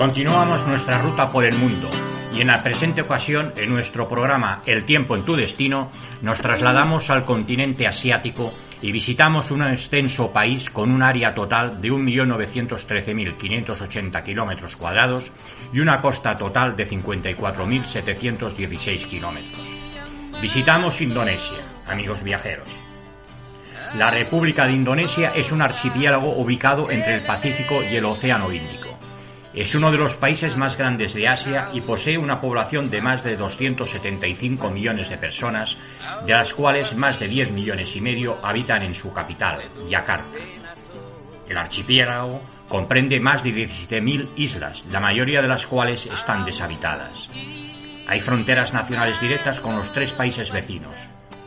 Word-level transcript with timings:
Continuamos 0.00 0.66
nuestra 0.66 0.96
ruta 0.96 1.28
por 1.28 1.44
el 1.44 1.58
mundo 1.58 1.90
y 2.34 2.40
en 2.40 2.46
la 2.46 2.62
presente 2.62 3.02
ocasión, 3.02 3.52
en 3.54 3.68
nuestro 3.68 4.08
programa 4.08 4.62
El 4.64 4.86
tiempo 4.86 5.14
en 5.14 5.26
tu 5.26 5.36
destino, 5.36 5.90
nos 6.22 6.40
trasladamos 6.40 7.10
al 7.10 7.26
continente 7.26 7.86
asiático 7.86 8.54
y 8.80 8.92
visitamos 8.92 9.50
un 9.50 9.62
extenso 9.62 10.32
país 10.32 10.70
con 10.70 10.90
un 10.90 11.02
área 11.02 11.34
total 11.34 11.82
de 11.82 11.90
1.913.580 11.90 14.22
kilómetros 14.22 14.74
cuadrados 14.74 15.32
y 15.70 15.80
una 15.80 16.00
costa 16.00 16.34
total 16.34 16.78
de 16.78 16.88
54.716 16.88 19.06
kilómetros. 19.06 19.70
Visitamos 20.40 21.02
Indonesia, 21.02 21.58
amigos 21.86 22.22
viajeros. 22.22 22.70
La 23.98 24.10
República 24.10 24.66
de 24.66 24.72
Indonesia 24.72 25.34
es 25.36 25.52
un 25.52 25.60
archipiélago 25.60 26.38
ubicado 26.38 26.90
entre 26.90 27.16
el 27.16 27.26
Pacífico 27.26 27.82
y 27.82 27.96
el 27.96 28.06
Océano 28.06 28.50
Índico. 28.50 28.79
Es 29.52 29.74
uno 29.74 29.90
de 29.90 29.98
los 29.98 30.14
países 30.14 30.56
más 30.56 30.76
grandes 30.78 31.12
de 31.12 31.26
Asia 31.26 31.70
y 31.72 31.80
posee 31.80 32.16
una 32.16 32.40
población 32.40 32.88
de 32.88 33.02
más 33.02 33.24
de 33.24 33.36
275 33.36 34.70
millones 34.70 35.10
de 35.10 35.18
personas, 35.18 35.76
de 36.24 36.32
las 36.32 36.54
cuales 36.54 36.96
más 36.96 37.18
de 37.18 37.26
10 37.26 37.50
millones 37.50 37.96
y 37.96 38.00
medio 38.00 38.38
habitan 38.44 38.82
en 38.82 38.94
su 38.94 39.12
capital, 39.12 39.62
Yakarta. 39.88 40.38
El 41.48 41.58
archipiélago 41.58 42.40
comprende 42.68 43.18
más 43.18 43.42
de 43.42 43.50
17.000 43.50 44.28
islas, 44.36 44.84
la 44.88 45.00
mayoría 45.00 45.42
de 45.42 45.48
las 45.48 45.66
cuales 45.66 46.06
están 46.06 46.44
deshabitadas. 46.44 47.28
Hay 48.06 48.20
fronteras 48.20 48.72
nacionales 48.72 49.20
directas 49.20 49.60
con 49.60 49.76
los 49.76 49.92
tres 49.92 50.12
países 50.12 50.52
vecinos, 50.52 50.94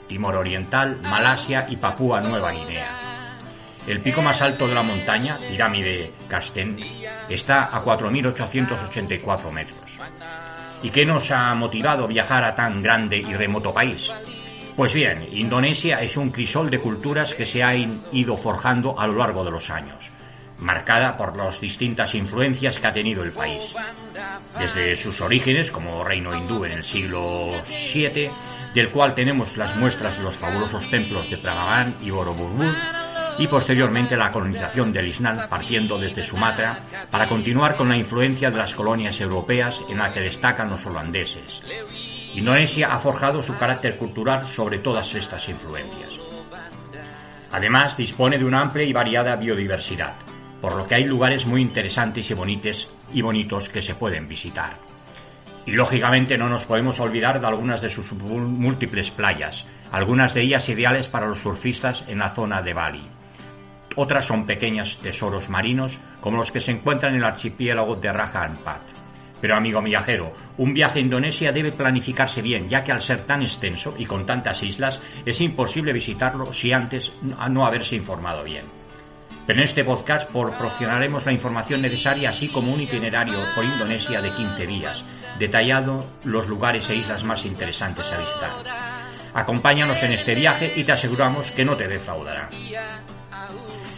Timor 0.09 0.35
Oriental, 0.35 0.99
Malasia 1.03 1.67
y 1.69 1.77
Papúa 1.77 2.19
Nueva 2.19 2.51
Guinea. 2.51 3.12
El 3.85 3.99
pico 3.99 4.21
más 4.21 4.41
alto 4.41 4.67
de 4.67 4.75
la 4.75 4.83
montaña, 4.83 5.37
Pirámide 5.37 6.13
Castén, 6.29 6.77
está 7.27 7.65
a 7.65 7.83
4.884 7.83 9.51
metros. 9.51 9.99
¿Y 10.81 10.89
qué 10.89 11.05
nos 11.05 11.31
ha 11.31 11.53
motivado 11.53 12.07
viajar 12.07 12.45
a 12.45 12.55
tan 12.55 12.81
grande 12.81 13.17
y 13.17 13.33
remoto 13.33 13.73
país? 13.73 14.09
Pues 14.75 14.93
bien, 14.93 15.27
Indonesia 15.31 16.01
es 16.01 16.17
un 16.17 16.31
crisol 16.31 16.69
de 16.69 16.79
culturas 16.79 17.33
que 17.33 17.45
se 17.45 17.61
ha 17.61 17.75
ido 17.75 18.37
forjando 18.37 18.99
a 18.99 19.05
lo 19.05 19.17
largo 19.17 19.43
de 19.43 19.51
los 19.51 19.69
años, 19.69 20.11
marcada 20.59 21.15
por 21.15 21.35
las 21.37 21.59
distintas 21.59 22.15
influencias 22.15 22.79
que 22.79 22.87
ha 22.87 22.93
tenido 22.93 23.23
el 23.23 23.31
país. 23.31 23.75
Desde 24.57 24.95
sus 24.95 25.19
orígenes 25.21 25.71
como 25.71 26.03
reino 26.03 26.35
hindú 26.35 26.63
en 26.65 26.71
el 26.71 26.83
siglo 26.83 27.51
VII, 27.93 28.31
del 28.73 28.91
cual 28.91 29.13
tenemos 29.13 29.57
las 29.57 29.75
muestras 29.75 30.17
de 30.17 30.23
los 30.23 30.37
fabulosos 30.37 30.89
templos 30.89 31.29
de 31.29 31.37
Prambanan 31.37 31.95
y 32.01 32.09
Borobudur, 32.09 32.73
y 33.37 33.47
posteriormente 33.47 34.15
la 34.15 34.31
colonización 34.31 34.93
del 34.93 35.07
Islam 35.07 35.47
partiendo 35.49 35.97
desde 35.97 36.23
Sumatra 36.23 36.79
para 37.09 37.27
continuar 37.27 37.75
con 37.75 37.89
la 37.89 37.97
influencia 37.97 38.51
de 38.51 38.57
las 38.57 38.73
colonias 38.73 39.19
europeas 39.19 39.81
en 39.89 39.97
la 39.97 40.13
que 40.13 40.21
destacan 40.21 40.69
los 40.69 40.85
holandeses. 40.85 41.61
Indonesia 42.35 42.93
ha 42.93 42.99
forjado 42.99 43.43
su 43.43 43.55
carácter 43.57 43.97
cultural 43.97 44.47
sobre 44.47 44.79
todas 44.79 45.13
estas 45.13 45.47
influencias. 45.49 46.19
Además, 47.51 47.95
dispone 47.95 48.39
de 48.39 48.45
una 48.45 48.61
amplia 48.61 48.85
y 48.85 48.93
variada 48.93 49.35
biodiversidad, 49.35 50.15
por 50.59 50.75
lo 50.75 50.87
que 50.87 50.95
hay 50.95 51.03
lugares 51.03 51.45
muy 51.45 51.61
interesantes 51.61 52.31
y 52.31 52.33
y 53.13 53.21
bonitos 53.21 53.69
que 53.69 53.81
se 53.81 53.93
pueden 53.93 54.27
visitar. 54.27 54.73
Y 55.65 55.71
lógicamente 55.71 56.37
no 56.37 56.49
nos 56.49 56.65
podemos 56.65 56.99
olvidar 56.99 57.39
de 57.39 57.47
algunas 57.47 57.81
de 57.81 57.89
sus 57.89 58.11
múltiples 58.11 59.11
playas, 59.11 59.65
algunas 59.91 60.33
de 60.33 60.41
ellas 60.41 60.67
ideales 60.67 61.07
para 61.07 61.27
los 61.27 61.39
surfistas 61.39 62.03
en 62.07 62.17
la 62.17 62.31
zona 62.31 62.61
de 62.61 62.73
Bali. 62.73 63.07
Otras 63.95 64.25
son 64.25 64.45
pequeños 64.45 64.97
tesoros 64.97 65.49
marinos 65.49 65.99
como 66.21 66.37
los 66.37 66.51
que 66.51 66.59
se 66.59 66.71
encuentran 66.71 67.13
en 67.13 67.19
el 67.19 67.25
archipiélago 67.25 67.95
de 67.95 68.11
Raja 68.11 68.43
Ampat. 68.43 68.81
Pero 69.39 69.57
amigo 69.57 69.81
viajero, 69.81 70.33
un 70.57 70.73
viaje 70.73 70.99
a 70.99 71.01
Indonesia 71.01 71.51
debe 71.51 71.73
planificarse 71.73 72.41
bien, 72.41 72.69
ya 72.69 72.83
que 72.83 72.93
al 72.93 73.01
ser 73.01 73.23
tan 73.25 73.41
extenso 73.41 73.93
y 73.97 74.05
con 74.05 74.25
tantas 74.25 74.63
islas 74.63 75.01
es 75.25 75.41
imposible 75.41 75.91
visitarlo 75.91 76.53
si 76.53 76.71
antes 76.71 77.11
no 77.21 77.65
haberse 77.65 77.95
informado 77.95 78.43
bien. 78.43 78.65
Pero 79.45 79.59
en 79.59 79.65
este 79.65 79.83
podcast 79.83 80.29
proporcionaremos 80.31 81.25
la 81.25 81.33
información 81.33 81.81
necesaria 81.81 82.29
así 82.29 82.47
como 82.47 82.73
un 82.73 82.79
itinerario 82.79 83.39
por 83.53 83.65
Indonesia 83.65 84.21
de 84.21 84.31
15 84.31 84.65
días, 84.65 85.03
detallado 85.37 86.05
los 86.23 86.47
lugares 86.47 86.89
e 86.89 86.95
islas 86.95 87.25
más 87.25 87.45
interesantes 87.45 88.09
a 88.11 88.19
visitar. 88.19 88.51
Acompáñanos 89.33 90.01
en 90.03 90.13
este 90.13 90.35
viaje 90.35 90.71
y 90.75 90.85
te 90.85 90.93
aseguramos 90.93 91.51
que 91.51 91.65
no 91.65 91.75
te 91.75 91.87
defraudará. 91.87 92.49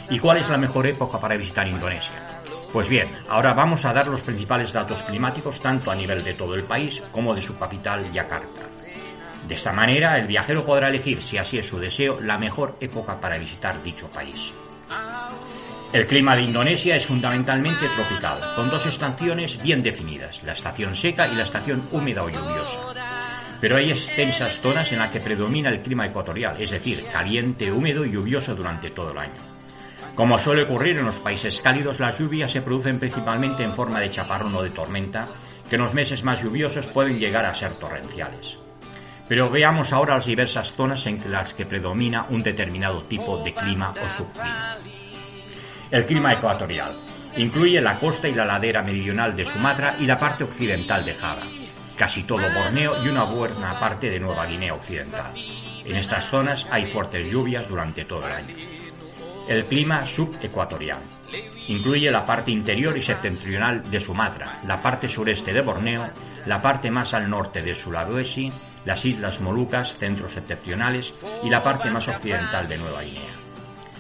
¿Y 0.09 0.19
cuál 0.19 0.37
es 0.37 0.49
la 0.49 0.57
mejor 0.57 0.85
época 0.87 1.19
para 1.19 1.35
visitar 1.35 1.67
Indonesia? 1.67 2.41
Pues 2.71 2.87
bien, 2.87 3.09
ahora 3.29 3.53
vamos 3.53 3.85
a 3.85 3.93
dar 3.93 4.07
los 4.07 4.21
principales 4.21 4.73
datos 4.73 5.01
climáticos 5.03 5.61
tanto 5.61 5.89
a 5.89 5.95
nivel 5.95 6.23
de 6.23 6.33
todo 6.33 6.55
el 6.55 6.63
país 6.63 7.01
como 7.11 7.33
de 7.33 7.41
su 7.41 7.57
capital, 7.57 8.11
Yakarta. 8.11 8.61
De 9.47 9.55
esta 9.55 9.71
manera, 9.71 10.17
el 10.17 10.27
viajero 10.27 10.65
podrá 10.65 10.89
elegir, 10.89 11.21
si 11.21 11.37
así 11.37 11.57
es 11.57 11.67
su 11.67 11.79
deseo, 11.79 12.19
la 12.19 12.37
mejor 12.37 12.75
época 12.79 13.19
para 13.19 13.37
visitar 13.37 13.81
dicho 13.81 14.07
país. 14.09 14.51
El 15.93 16.05
clima 16.05 16.35
de 16.35 16.41
Indonesia 16.41 16.95
es 16.95 17.05
fundamentalmente 17.05 17.87
tropical, 17.95 18.41
con 18.55 18.69
dos 18.69 18.85
estaciones 18.85 19.61
bien 19.61 19.81
definidas, 19.81 20.43
la 20.43 20.53
estación 20.53 20.95
seca 20.95 21.27
y 21.27 21.35
la 21.35 21.43
estación 21.43 21.87
húmeda 21.91 22.23
o 22.23 22.29
lluviosa. 22.29 22.79
Pero 23.61 23.77
hay 23.77 23.91
extensas 23.91 24.59
zonas 24.59 24.91
en 24.91 24.99
las 24.99 25.11
que 25.11 25.21
predomina 25.21 25.69
el 25.69 25.81
clima 25.81 26.05
ecuatorial, 26.05 26.59
es 26.61 26.71
decir, 26.71 27.05
caliente, 27.13 27.71
húmedo 27.71 28.03
y 28.03 28.11
lluvioso 28.11 28.53
durante 28.53 28.89
todo 28.89 29.11
el 29.11 29.17
año. 29.19 29.54
Como 30.15 30.39
suele 30.39 30.63
ocurrir 30.63 30.97
en 30.97 31.05
los 31.05 31.17
países 31.17 31.59
cálidos, 31.59 31.99
las 31.99 32.17
lluvias 32.17 32.49
se 32.49 32.61
producen 32.61 32.99
principalmente 32.99 33.63
en 33.63 33.73
forma 33.73 33.99
de 33.99 34.09
chaparrón 34.09 34.55
o 34.55 34.63
de 34.63 34.69
tormenta, 34.69 35.27
que 35.69 35.75
en 35.75 35.81
los 35.81 35.93
meses 35.93 36.23
más 36.23 36.41
lluviosos 36.41 36.87
pueden 36.87 37.19
llegar 37.19 37.45
a 37.45 37.53
ser 37.53 37.71
torrenciales. 37.71 38.57
Pero 39.27 39.49
veamos 39.49 39.91
ahora 39.91 40.15
las 40.15 40.25
diversas 40.25 40.73
zonas 40.73 41.05
en 41.05 41.19
las 41.29 41.53
que 41.53 41.65
predomina 41.65 42.27
un 42.29 42.43
determinado 42.43 43.03
tipo 43.03 43.43
de 43.43 43.53
clima 43.53 43.91
o 43.91 44.17
subclima. 44.17 44.77
El 45.91 46.05
clima 46.05 46.31
ecuatorial 46.31 46.93
incluye 47.35 47.81
la 47.81 47.99
costa 47.99 48.29
y 48.29 48.33
la 48.33 48.45
ladera 48.45 48.81
meridional 48.83 49.35
de 49.35 49.45
Sumatra 49.45 49.97
y 49.99 50.05
la 50.05 50.17
parte 50.17 50.45
occidental 50.45 51.03
de 51.03 51.15
Java, 51.15 51.43
casi 51.97 52.23
todo 52.23 52.43
Borneo 52.53 53.03
y 53.03 53.09
una 53.09 53.23
buena 53.23 53.77
parte 53.79 54.09
de 54.09 54.19
Nueva 54.19 54.45
Guinea 54.45 54.75
Occidental. 54.75 55.33
En 55.83 55.97
estas 55.97 56.29
zonas 56.29 56.65
hay 56.71 56.85
fuertes 56.85 57.29
lluvias 57.29 57.67
durante 57.67 58.05
todo 58.05 58.25
el 58.25 58.31
año. 58.31 58.74
El 59.47 59.65
clima 59.65 60.05
subecuatorial. 60.05 61.01
Incluye 61.67 62.11
la 62.11 62.25
parte 62.25 62.51
interior 62.51 62.97
y 62.97 63.01
septentrional 63.01 63.89
de 63.89 63.99
Sumatra, 63.99 64.59
la 64.65 64.81
parte 64.81 65.09
sureste 65.09 65.53
de 65.53 65.61
Borneo, 65.61 66.09
la 66.45 66.61
parte 66.61 66.91
más 66.91 67.13
al 67.13 67.29
norte 67.29 67.61
de 67.61 67.75
Sulawesi, 67.75 68.51
las 68.85 69.03
islas 69.05 69.41
Molucas, 69.41 69.97
centros 69.97 70.33
septentrionales 70.33 71.13
y 71.43 71.49
la 71.49 71.63
parte 71.63 71.89
más 71.89 72.07
occidental 72.07 72.67
de 72.67 72.77
Nueva 72.77 73.01
Guinea. 73.01 73.33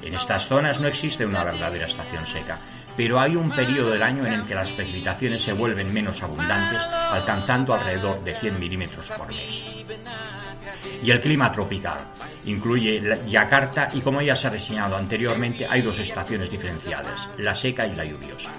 En 0.01 0.13
estas 0.13 0.47
zonas 0.47 0.79
no 0.79 0.87
existe 0.87 1.25
una 1.25 1.43
verdadera 1.43 1.85
estación 1.85 2.25
seca, 2.25 2.59
pero 2.95 3.19
hay 3.19 3.35
un 3.35 3.49
periodo 3.51 3.91
del 3.91 4.03
año 4.03 4.25
en 4.25 4.33
el 4.33 4.45
que 4.45 4.55
las 4.55 4.71
precipitaciones 4.71 5.41
se 5.41 5.53
vuelven 5.53 5.93
menos 5.93 6.21
abundantes, 6.23 6.79
alcanzando 7.11 7.73
alrededor 7.73 8.23
de 8.23 8.35
100 8.35 8.59
milímetros 8.59 9.09
por 9.11 9.27
mes 9.27 9.63
y 11.03 11.11
el 11.11 11.21
clima 11.21 11.51
tropical. 11.51 11.99
Incluye 12.45 13.19
Yakarta 13.27 13.89
y 13.93 14.01
como 14.01 14.21
ya 14.21 14.35
se 14.35 14.47
ha 14.47 14.49
reseñado 14.49 14.95
anteriormente 14.95 15.67
hay 15.69 15.81
dos 15.81 15.99
estaciones 15.99 16.49
diferenciadas, 16.49 17.29
la 17.37 17.55
seca 17.55 17.85
y 17.87 17.95
la 17.95 18.05
lluviosa. 18.05 18.51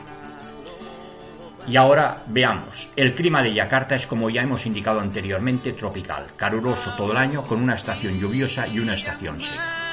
Y 1.68 1.76
ahora 1.76 2.22
veamos, 2.28 2.88
el 2.94 3.14
clima 3.14 3.42
de 3.42 3.52
Yakarta 3.52 3.96
es 3.96 4.06
como 4.06 4.30
ya 4.30 4.42
hemos 4.42 4.64
indicado 4.66 5.00
anteriormente 5.00 5.72
tropical, 5.72 6.28
caluroso 6.36 6.94
todo 6.96 7.10
el 7.10 7.18
año 7.18 7.42
con 7.42 7.60
una 7.60 7.74
estación 7.74 8.20
lluviosa 8.20 8.68
y 8.68 8.78
una 8.78 8.94
estación 8.94 9.40
seca. 9.40 9.85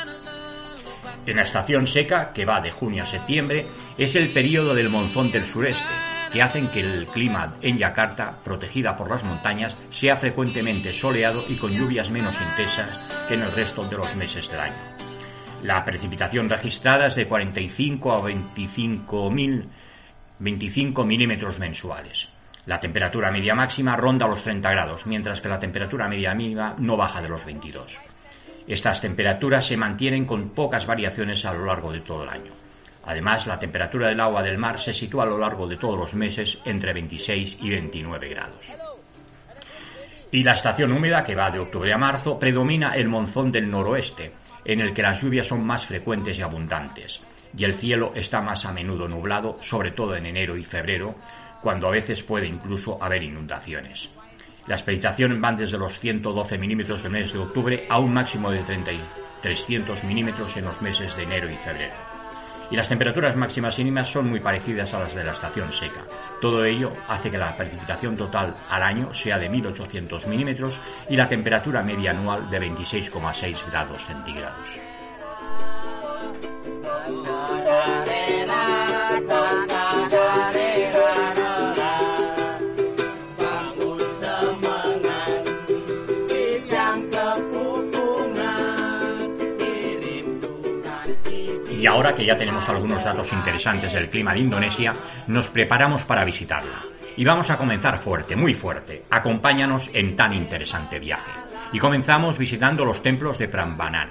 En 1.25 1.37
la 1.37 1.43
estación 1.43 1.87
seca, 1.87 2.33
que 2.33 2.43
va 2.43 2.59
de 2.59 2.71
junio 2.71 3.03
a 3.03 3.07
septiembre, 3.07 3.65
es 3.97 4.15
el 4.15 4.29
periodo 4.31 4.73
del 4.73 4.89
monzón 4.89 5.31
del 5.31 5.45
sureste, 5.45 5.87
que 6.33 6.41
hacen 6.41 6.67
que 6.67 6.81
el 6.81 7.05
clima 7.05 7.53
en 7.61 7.77
Yakarta, 7.77 8.39
protegida 8.43 8.97
por 8.97 9.09
las 9.09 9.23
montañas, 9.23 9.77
sea 9.89 10.17
frecuentemente 10.17 10.91
soleado 10.91 11.45
y 11.47 11.55
con 11.55 11.71
lluvias 11.71 12.09
menos 12.09 12.35
intensas 12.41 12.99
que 13.27 13.35
en 13.35 13.43
el 13.43 13.53
resto 13.53 13.85
de 13.85 13.95
los 13.95 14.15
meses 14.17 14.49
del 14.49 14.59
año. 14.59 14.93
La 15.63 15.85
precipitación 15.85 16.49
registrada 16.49 17.07
es 17.07 17.15
de 17.15 17.25
45 17.25 18.11
a 18.11 18.21
25 18.21 19.31
25 20.39 21.05
milímetros 21.05 21.57
mensuales. 21.59 22.27
La 22.65 22.81
temperatura 22.81 23.31
media 23.31 23.55
máxima 23.55 23.95
ronda 23.95 24.27
los 24.27 24.43
30 24.43 24.71
grados, 24.71 25.05
mientras 25.05 25.39
que 25.39 25.47
la 25.47 25.59
temperatura 25.59 26.09
media 26.09 26.33
mínima 26.33 26.75
no 26.79 26.97
baja 26.97 27.21
de 27.21 27.29
los 27.29 27.45
22. 27.45 27.99
Estas 28.67 29.01
temperaturas 29.01 29.65
se 29.65 29.77
mantienen 29.77 30.25
con 30.25 30.49
pocas 30.49 30.85
variaciones 30.85 31.43
a 31.45 31.53
lo 31.53 31.65
largo 31.65 31.91
de 31.91 31.99
todo 31.99 32.23
el 32.23 32.29
año. 32.29 32.51
Además, 33.05 33.45
la 33.45 33.59
temperatura 33.59 34.07
del 34.07 34.19
agua 34.19 34.41
del 34.41 34.57
mar 34.57 34.79
se 34.79 34.93
sitúa 34.93 35.23
a 35.23 35.27
lo 35.27 35.37
largo 35.37 35.67
de 35.67 35.75
todos 35.75 35.97
los 35.97 36.13
meses 36.13 36.59
entre 36.63 36.93
26 36.93 37.57
y 37.61 37.69
29 37.69 38.29
grados. 38.29 38.73
Y 40.31 40.43
la 40.43 40.53
estación 40.53 40.93
húmeda, 40.93 41.23
que 41.23 41.35
va 41.35 41.51
de 41.51 41.59
octubre 41.59 41.93
a 41.93 41.97
marzo, 41.97 42.39
predomina 42.39 42.95
el 42.95 43.09
monzón 43.09 43.51
del 43.51 43.69
noroeste, 43.69 44.31
en 44.65 44.79
el 44.79 44.93
que 44.93 45.03
las 45.03 45.21
lluvias 45.21 45.47
son 45.47 45.65
más 45.65 45.85
frecuentes 45.85 46.39
y 46.39 46.41
abundantes, 46.41 47.19
y 47.55 47.65
el 47.65 47.73
cielo 47.73 48.13
está 48.15 48.41
más 48.41 48.65
a 48.65 48.71
menudo 48.71 49.07
nublado, 49.07 49.57
sobre 49.61 49.91
todo 49.91 50.15
en 50.15 50.25
enero 50.25 50.57
y 50.57 50.63
febrero, 50.63 51.15
cuando 51.61 51.87
a 51.87 51.91
veces 51.91 52.23
puede 52.23 52.47
incluso 52.47 53.01
haber 53.03 53.23
inundaciones. 53.23 54.09
Las 54.65 54.81
precipitaciones 54.81 55.41
van 55.41 55.57
desde 55.57 55.77
los 55.77 55.99
112 55.99 56.57
milímetros 56.57 57.03
del 57.03 57.11
mes 57.11 57.33
de 57.33 57.39
octubre 57.39 57.83
a 57.89 57.99
un 57.99 58.13
máximo 58.13 58.49
de 58.49 58.63
300 59.41 60.03
milímetros 60.05 60.55
en 60.55 60.65
los 60.65 60.81
meses 60.81 61.15
de 61.17 61.23
enero 61.23 61.49
y 61.49 61.55
febrero. 61.55 61.93
Y 62.71 62.77
las 62.77 62.87
temperaturas 62.87 63.35
máximas 63.35 63.77
y 63.77 63.83
mínimas 63.83 64.09
son 64.09 64.29
muy 64.29 64.39
parecidas 64.39 64.93
a 64.93 64.99
las 64.99 65.13
de 65.13 65.23
la 65.25 65.33
estación 65.33 65.73
seca. 65.73 66.05
Todo 66.39 66.63
ello 66.63 66.93
hace 67.09 67.29
que 67.29 67.37
la 67.37 67.55
precipitación 67.57 68.15
total 68.15 68.55
al 68.69 68.83
año 68.83 69.13
sea 69.13 69.37
de 69.37 69.51
1.800 69.51 70.27
milímetros 70.27 70.79
y 71.09 71.17
la 71.17 71.27
temperatura 71.27 71.83
media 71.83 72.11
anual 72.11 72.49
de 72.49 72.61
26,6 72.61 73.69
grados 73.69 74.05
centígrados. 74.05 74.92
Ahora 92.03 92.17
que 92.17 92.25
ya 92.25 92.37
tenemos 92.37 92.67
algunos 92.67 93.01
datos 93.01 93.31
interesantes 93.31 93.93
del 93.93 94.09
clima 94.09 94.33
de 94.33 94.41
Indonesia, 94.41 94.93
nos 95.27 95.47
preparamos 95.47 96.03
para 96.03 96.25
visitarla. 96.25 96.83
Y 97.15 97.23
vamos 97.23 97.49
a 97.49 97.57
comenzar 97.57 97.97
fuerte, 97.97 98.35
muy 98.35 98.53
fuerte. 98.53 99.05
Acompáñanos 99.09 99.89
en 99.93 100.13
tan 100.13 100.33
interesante 100.33 100.99
viaje. 100.99 101.31
Y 101.71 101.79
comenzamos 101.79 102.37
visitando 102.37 102.83
los 102.83 103.01
templos 103.01 103.37
de 103.37 103.47
Prambanan. 103.47 104.09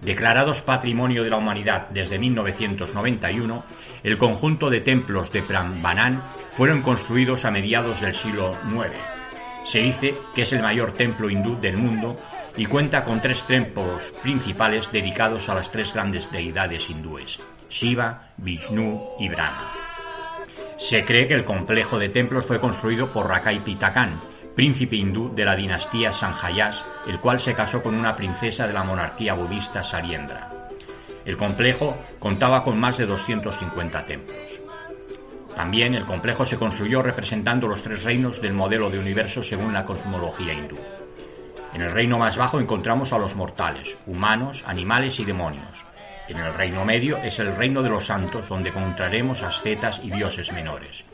Declarados 0.00 0.60
Patrimonio 0.60 1.24
de 1.24 1.30
la 1.30 1.38
Humanidad 1.38 1.88
desde 1.90 2.16
1991, 2.16 3.64
el 4.04 4.18
conjunto 4.18 4.70
de 4.70 4.82
templos 4.82 5.32
de 5.32 5.42
Prambanan 5.42 6.22
fueron 6.52 6.80
construidos 6.82 7.44
a 7.44 7.50
mediados 7.50 8.00
del 8.00 8.14
siglo 8.14 8.56
IX. 8.72 8.92
Se 9.64 9.80
dice 9.80 10.14
que 10.32 10.42
es 10.42 10.52
el 10.52 10.62
mayor 10.62 10.92
templo 10.92 11.28
hindú 11.28 11.60
del 11.60 11.76
mundo 11.76 12.20
y 12.56 12.66
cuenta 12.66 13.04
con 13.04 13.20
tres 13.20 13.42
templos 13.42 14.12
principales 14.22 14.90
dedicados 14.90 15.48
a 15.48 15.54
las 15.54 15.70
tres 15.70 15.92
grandes 15.92 16.30
deidades 16.32 16.88
hindúes, 16.88 17.38
Shiva, 17.68 18.30
Vishnu 18.38 19.10
y 19.18 19.28
Brahma. 19.28 19.72
Se 20.78 21.04
cree 21.04 21.26
que 21.26 21.34
el 21.34 21.44
complejo 21.44 21.98
de 21.98 22.08
templos 22.08 22.46
fue 22.46 22.60
construido 22.60 23.12
por 23.12 23.28
Rakai 23.28 23.64
Pitakan, 23.64 24.20
príncipe 24.54 24.96
hindú 24.96 25.34
de 25.34 25.44
la 25.44 25.56
dinastía 25.56 26.12
Sanjayas, 26.12 26.84
el 27.06 27.18
cual 27.20 27.40
se 27.40 27.54
casó 27.54 27.82
con 27.82 27.94
una 27.94 28.16
princesa 28.16 28.66
de 28.66 28.72
la 28.72 28.84
monarquía 28.84 29.34
budista 29.34 29.82
Sariendra. 29.82 30.70
El 31.24 31.36
complejo 31.36 31.96
contaba 32.18 32.62
con 32.62 32.78
más 32.78 32.96
de 32.98 33.06
250 33.06 34.06
templos. 34.06 34.62
También 35.54 35.94
el 35.94 36.04
complejo 36.04 36.44
se 36.46 36.58
construyó 36.58 37.02
representando 37.02 37.66
los 37.66 37.82
tres 37.82 38.04
reinos 38.04 38.40
del 38.40 38.52
modelo 38.52 38.90
de 38.90 38.98
universo 38.98 39.42
según 39.42 39.72
la 39.72 39.84
cosmología 39.84 40.52
hindú. 40.52 40.76
En 41.76 41.82
el 41.82 41.90
reino 41.90 42.16
más 42.16 42.38
bajo 42.38 42.58
encontramos 42.58 43.12
a 43.12 43.18
los 43.18 43.36
mortales, 43.36 43.98
humanos, 44.06 44.64
animales 44.66 45.20
y 45.20 45.26
demonios. 45.26 45.84
En 46.26 46.38
el 46.38 46.54
reino 46.54 46.86
medio 46.86 47.18
es 47.18 47.38
el 47.38 47.54
reino 47.54 47.82
de 47.82 47.90
los 47.90 48.06
santos, 48.06 48.48
donde 48.48 48.70
encontraremos 48.70 49.42
ascetas 49.42 50.00
y 50.02 50.10
dioses 50.10 50.50
menores. 50.52 51.04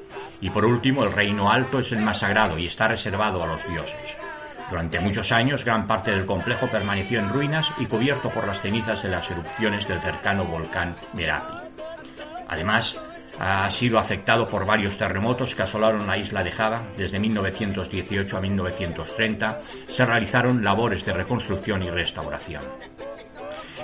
Y 0.40 0.50
por 0.50 0.64
último, 0.64 1.02
el 1.02 1.10
reino 1.10 1.50
alto 1.50 1.80
es 1.80 1.90
el 1.90 1.98
más 1.98 2.18
sagrado 2.18 2.60
y 2.60 2.66
está 2.66 2.86
reservado 2.86 3.42
a 3.42 3.48
los 3.48 3.68
dioses. 3.68 4.16
Durante 4.70 5.00
muchos 5.00 5.32
años, 5.32 5.64
gran 5.64 5.88
parte 5.88 6.12
del 6.12 6.26
complejo 6.26 6.68
permaneció 6.68 7.18
en 7.18 7.30
ruinas 7.30 7.68
y 7.80 7.86
cubierto 7.86 8.30
por 8.30 8.46
las 8.46 8.60
cenizas 8.60 9.02
de 9.02 9.08
las 9.08 9.28
erupciones 9.32 9.88
del 9.88 9.98
cercano 9.98 10.44
volcán 10.44 10.94
Merapi. 11.12 11.54
Además, 12.46 12.96
ha 13.38 13.70
sido 13.70 13.98
afectado 13.98 14.46
por 14.46 14.66
varios 14.66 14.98
terremotos 14.98 15.54
que 15.54 15.62
asolaron 15.62 16.06
la 16.06 16.18
isla 16.18 16.42
de 16.44 16.52
Java 16.52 16.82
desde 16.96 17.18
1918 17.18 18.36
a 18.36 18.40
1930. 18.40 19.60
Se 19.88 20.04
realizaron 20.04 20.62
labores 20.62 21.04
de 21.04 21.12
reconstrucción 21.12 21.82
y 21.82 21.90
restauración. 21.90 22.62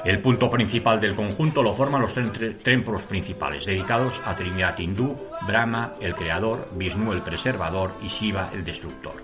El 0.05 0.21
punto 0.21 0.49
principal 0.49 1.01
del 1.01 1.17
conjunto 1.17 1.63
lo 1.63 1.75
forman 1.75 2.03
los 2.03 2.15
templos 2.15 3.03
principales, 3.03 3.67
dedicados 3.67 4.21
a 4.25 4.37
Trinidad 4.37 4.79
hindú, 4.79 5.19
Brahma, 5.47 5.95
el 6.01 6.15
creador, 6.15 6.69
Vishnu, 6.73 7.13
el 7.13 7.23
preservador, 7.23 7.93
y 8.03 8.09
Shiva, 8.09 8.51
el 8.53 8.65
destructor. 8.65 9.15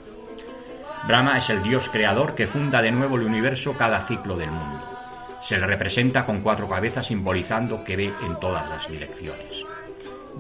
Brahma 1.06 1.38
es 1.38 1.48
el 1.50 1.62
dios 1.62 1.88
creador 1.88 2.34
que 2.34 2.46
funda 2.46 2.82
de 2.82 2.90
nuevo 2.90 3.16
el 3.16 3.22
universo 3.22 3.74
cada 3.74 4.00
ciclo 4.00 4.36
del 4.36 4.50
mundo. 4.50 4.80
Se 5.42 5.58
le 5.58 5.66
representa 5.66 6.24
con 6.24 6.40
cuatro 6.40 6.66
cabezas 6.66 7.06
simbolizando 7.06 7.84
que 7.84 7.96
ve 7.96 8.12
en 8.22 8.40
todas 8.40 8.68
las 8.68 8.88
direcciones. 8.88 9.64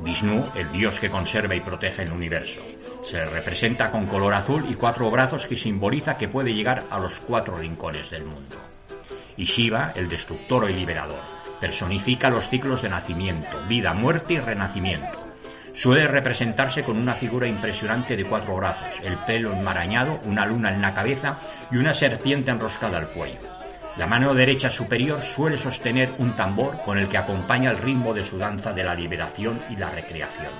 Vishnu, 0.02 0.44
el 0.54 0.70
dios 0.72 0.98
que 0.98 1.10
conserva 1.10 1.54
y 1.54 1.60
protege 1.60 2.02
el 2.02 2.12
universo. 2.12 2.60
Se 3.04 3.24
representa 3.24 3.90
con 3.90 4.06
color 4.06 4.34
azul 4.34 4.66
y 4.68 4.74
cuatro 4.74 5.10
brazos 5.10 5.46
que 5.46 5.56
simboliza 5.56 6.16
que 6.16 6.28
puede 6.28 6.52
llegar 6.52 6.84
a 6.90 6.98
los 6.98 7.20
cuatro 7.20 7.56
rincones 7.56 8.10
del 8.10 8.24
mundo. 8.24 8.56
Y 9.36 9.44
Shiva, 9.44 9.92
el 9.94 10.08
destructor 10.08 10.70
y 10.70 10.74
liberador, 10.74 11.22
personifica 11.60 12.30
los 12.30 12.48
ciclos 12.48 12.82
de 12.82 12.90
nacimiento, 12.90 13.58
vida, 13.68 13.94
muerte 13.94 14.34
y 14.34 14.40
renacimiento. 14.40 15.18
Suele 15.72 16.06
representarse 16.06 16.84
con 16.84 16.96
una 16.96 17.14
figura 17.14 17.48
impresionante 17.48 18.16
de 18.16 18.24
cuatro 18.24 18.56
brazos, 18.56 19.00
el 19.02 19.16
pelo 19.18 19.52
enmarañado, 19.52 20.20
una 20.24 20.46
luna 20.46 20.72
en 20.72 20.80
la 20.80 20.94
cabeza 20.94 21.38
y 21.70 21.76
una 21.76 21.94
serpiente 21.94 22.52
enroscada 22.52 22.98
al 22.98 23.08
cuello. 23.08 23.53
La 23.96 24.06
mano 24.08 24.34
derecha 24.34 24.70
superior 24.70 25.22
suele 25.22 25.56
sostener 25.56 26.14
un 26.18 26.34
tambor 26.34 26.82
con 26.84 26.98
el 26.98 27.08
que 27.08 27.16
acompaña 27.16 27.70
el 27.70 27.78
ritmo 27.78 28.12
de 28.12 28.24
su 28.24 28.38
danza 28.38 28.72
de 28.72 28.82
la 28.82 28.94
liberación 28.94 29.60
y 29.70 29.76
la 29.76 29.90
recreación. 29.90 30.50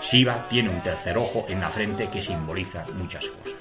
Shiva 0.00 0.46
tiene 0.48 0.70
un 0.70 0.80
tercer 0.80 1.18
ojo 1.18 1.46
en 1.48 1.60
la 1.60 1.70
frente 1.70 2.08
que 2.08 2.22
simboliza 2.22 2.84
muchas 2.94 3.26
cosas. 3.26 3.56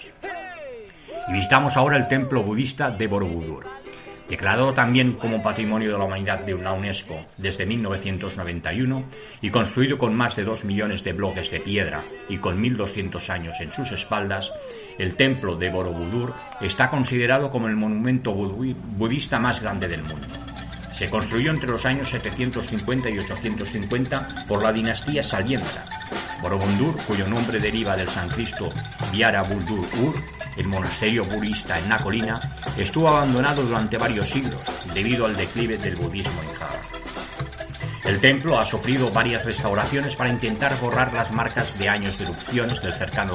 Y 1.27 1.33
visitamos 1.33 1.75
ahora 1.75 1.97
el 1.97 2.07
templo 2.07 2.43
budista 2.43 2.91
de 2.91 3.07
Borobudur 3.07 3.74
declarado 4.29 4.73
también 4.73 5.13
como 5.13 5.43
Patrimonio 5.43 5.91
de 5.91 5.97
la 5.97 6.05
Humanidad 6.05 6.39
de 6.39 6.55
la 6.55 6.73
UNESCO 6.73 7.25
desde 7.37 7.65
1991 7.65 9.03
y 9.41 9.49
construido 9.49 9.97
con 9.97 10.15
más 10.15 10.35
de 10.35 10.43
dos 10.43 10.63
millones 10.63 11.03
de 11.03 11.13
bloques 11.13 11.51
de 11.51 11.59
piedra 11.59 12.01
y 12.29 12.37
con 12.37 12.61
1.200 12.61 13.29
años 13.29 13.55
en 13.59 13.71
sus 13.71 13.91
espaldas, 13.91 14.51
el 14.97 15.15
templo 15.15 15.55
de 15.55 15.69
Borobudur 15.69 16.33
está 16.61 16.89
considerado 16.89 17.51
como 17.51 17.67
el 17.67 17.75
monumento 17.75 18.33
budista 18.33 19.39
más 19.39 19.61
grande 19.61 19.87
del 19.87 20.03
mundo. 20.03 20.27
Se 20.93 21.09
construyó 21.09 21.51
entre 21.51 21.69
los 21.69 21.85
años 21.85 22.09
750 22.09 23.09
y 23.09 23.19
850 23.19 24.45
por 24.47 24.63
la 24.63 24.71
dinastía 24.71 25.21
Saliendra. 25.21 25.85
Borobudur, 26.41 26.95
cuyo 27.05 27.27
nombre 27.27 27.59
deriva 27.59 27.97
del 27.97 28.07
sánscrito 28.07 28.71
Vyara 29.11 29.43
Buldur 29.43 29.85
Ur, 30.01 30.15
el 30.57 30.67
monasterio 30.67 31.25
budista 31.25 31.79
en 31.79 31.89
la 31.89 31.99
colina, 31.99 32.55
estuvo 32.77 33.07
abandonado 33.07 33.63
durante 33.63 33.97
varios 33.97 34.29
siglos 34.29 34.61
debido 34.93 35.25
al 35.25 35.35
declive 35.35 35.77
del 35.77 35.95
budismo 35.95 36.41
en 36.41 36.53
Java. 36.53 36.81
El 38.05 38.21
templo 38.21 38.59
ha 38.59 38.65
sufrido 38.65 39.09
varias 39.11 39.45
restauraciones 39.45 40.15
para 40.15 40.29
intentar 40.29 40.79
borrar 40.79 41.11
las 41.11 41.31
marcas 41.31 41.77
de 41.79 41.89
años 41.89 42.17
de 42.17 42.25
erupciones 42.25 42.81
del 42.81 42.93
cercano 42.93 43.33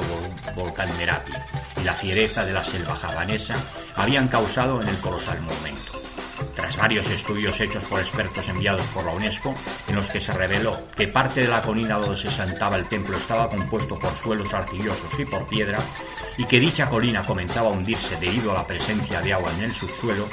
volcán 0.55 0.89
Merapi 0.97 1.33
y 1.81 1.83
la 1.83 1.93
fiereza 1.93 2.45
de 2.45 2.53
la 2.53 2.63
selva 2.63 2.95
javanesa 2.95 3.55
habían 3.95 4.29
causado 4.29 4.81
en 4.81 4.87
el 4.87 4.97
colosal 4.97 5.41
monumento 5.41 6.00
tras 6.61 6.77
varios 6.77 7.09
estudios 7.09 7.59
hechos 7.59 7.83
por 7.85 7.99
expertos 7.99 8.47
enviados 8.47 8.85
por 8.87 9.03
la 9.03 9.11
UNESCO, 9.11 9.53
en 9.87 9.95
los 9.95 10.09
que 10.09 10.21
se 10.21 10.31
reveló 10.31 10.79
que 10.95 11.07
parte 11.07 11.41
de 11.41 11.47
la 11.47 11.61
colina 11.61 11.97
donde 11.97 12.15
se 12.15 12.29
sentaba 12.29 12.77
el 12.77 12.87
templo 12.87 13.17
estaba 13.17 13.49
compuesto 13.49 13.97
por 13.97 14.13
suelos 14.13 14.53
arcillosos 14.53 15.19
y 15.19 15.25
por 15.25 15.47
piedra, 15.47 15.79
y 16.37 16.45
que 16.45 16.59
dicha 16.59 16.87
colina 16.87 17.23
comenzaba 17.23 17.69
a 17.69 17.71
hundirse 17.71 18.15
debido 18.17 18.51
a 18.51 18.55
la 18.55 18.67
presencia 18.67 19.21
de 19.21 19.33
agua 19.33 19.51
en 19.57 19.65
el 19.65 19.71
subsuelo, 19.71 20.27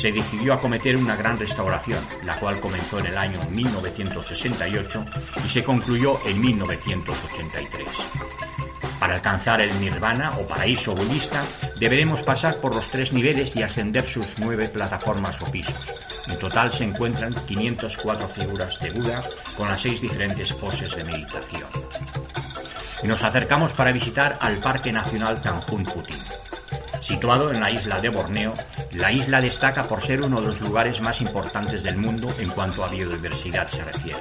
se 0.00 0.12
decidió 0.12 0.54
acometer 0.54 0.96
una 0.96 1.16
gran 1.16 1.38
restauración, 1.38 1.98
la 2.24 2.36
cual 2.36 2.60
comenzó 2.60 3.00
en 3.00 3.06
el 3.06 3.18
año 3.18 3.40
1968 3.50 5.04
y 5.44 5.48
se 5.48 5.64
concluyó 5.64 6.18
en 6.24 6.40
1983. 6.40 8.41
Para 9.02 9.14
alcanzar 9.14 9.60
el 9.60 9.80
nirvana 9.80 10.30
o 10.38 10.46
paraíso 10.46 10.94
budista, 10.94 11.42
deberemos 11.74 12.22
pasar 12.22 12.58
por 12.58 12.72
los 12.72 12.88
tres 12.88 13.12
niveles 13.12 13.50
y 13.56 13.60
ascender 13.64 14.06
sus 14.06 14.38
nueve 14.38 14.68
plataformas 14.68 15.42
o 15.42 15.50
pisos. 15.50 15.74
En 16.28 16.38
total 16.38 16.72
se 16.72 16.84
encuentran 16.84 17.34
504 17.34 18.28
figuras 18.28 18.78
de 18.78 18.90
Buda 18.90 19.20
con 19.56 19.66
las 19.66 19.82
seis 19.82 20.00
diferentes 20.00 20.52
poses 20.52 20.94
de 20.94 21.02
meditación. 21.02 21.68
Y 23.02 23.08
nos 23.08 23.24
acercamos 23.24 23.72
para 23.72 23.90
visitar 23.90 24.38
al 24.40 24.58
Parque 24.58 24.92
Nacional 24.92 25.42
Tanjung 25.42 25.84
Puting. 25.84 26.22
Situado 27.00 27.50
en 27.50 27.58
la 27.58 27.72
isla 27.72 27.98
de 27.98 28.08
Borneo, 28.08 28.54
la 28.92 29.10
isla 29.10 29.40
destaca 29.40 29.82
por 29.82 30.00
ser 30.00 30.22
uno 30.22 30.40
de 30.40 30.46
los 30.46 30.60
lugares 30.60 31.00
más 31.00 31.20
importantes 31.20 31.82
del 31.82 31.96
mundo 31.96 32.28
en 32.38 32.50
cuanto 32.50 32.84
a 32.84 32.88
biodiversidad 32.88 33.68
se 33.68 33.82
refiere. 33.82 34.20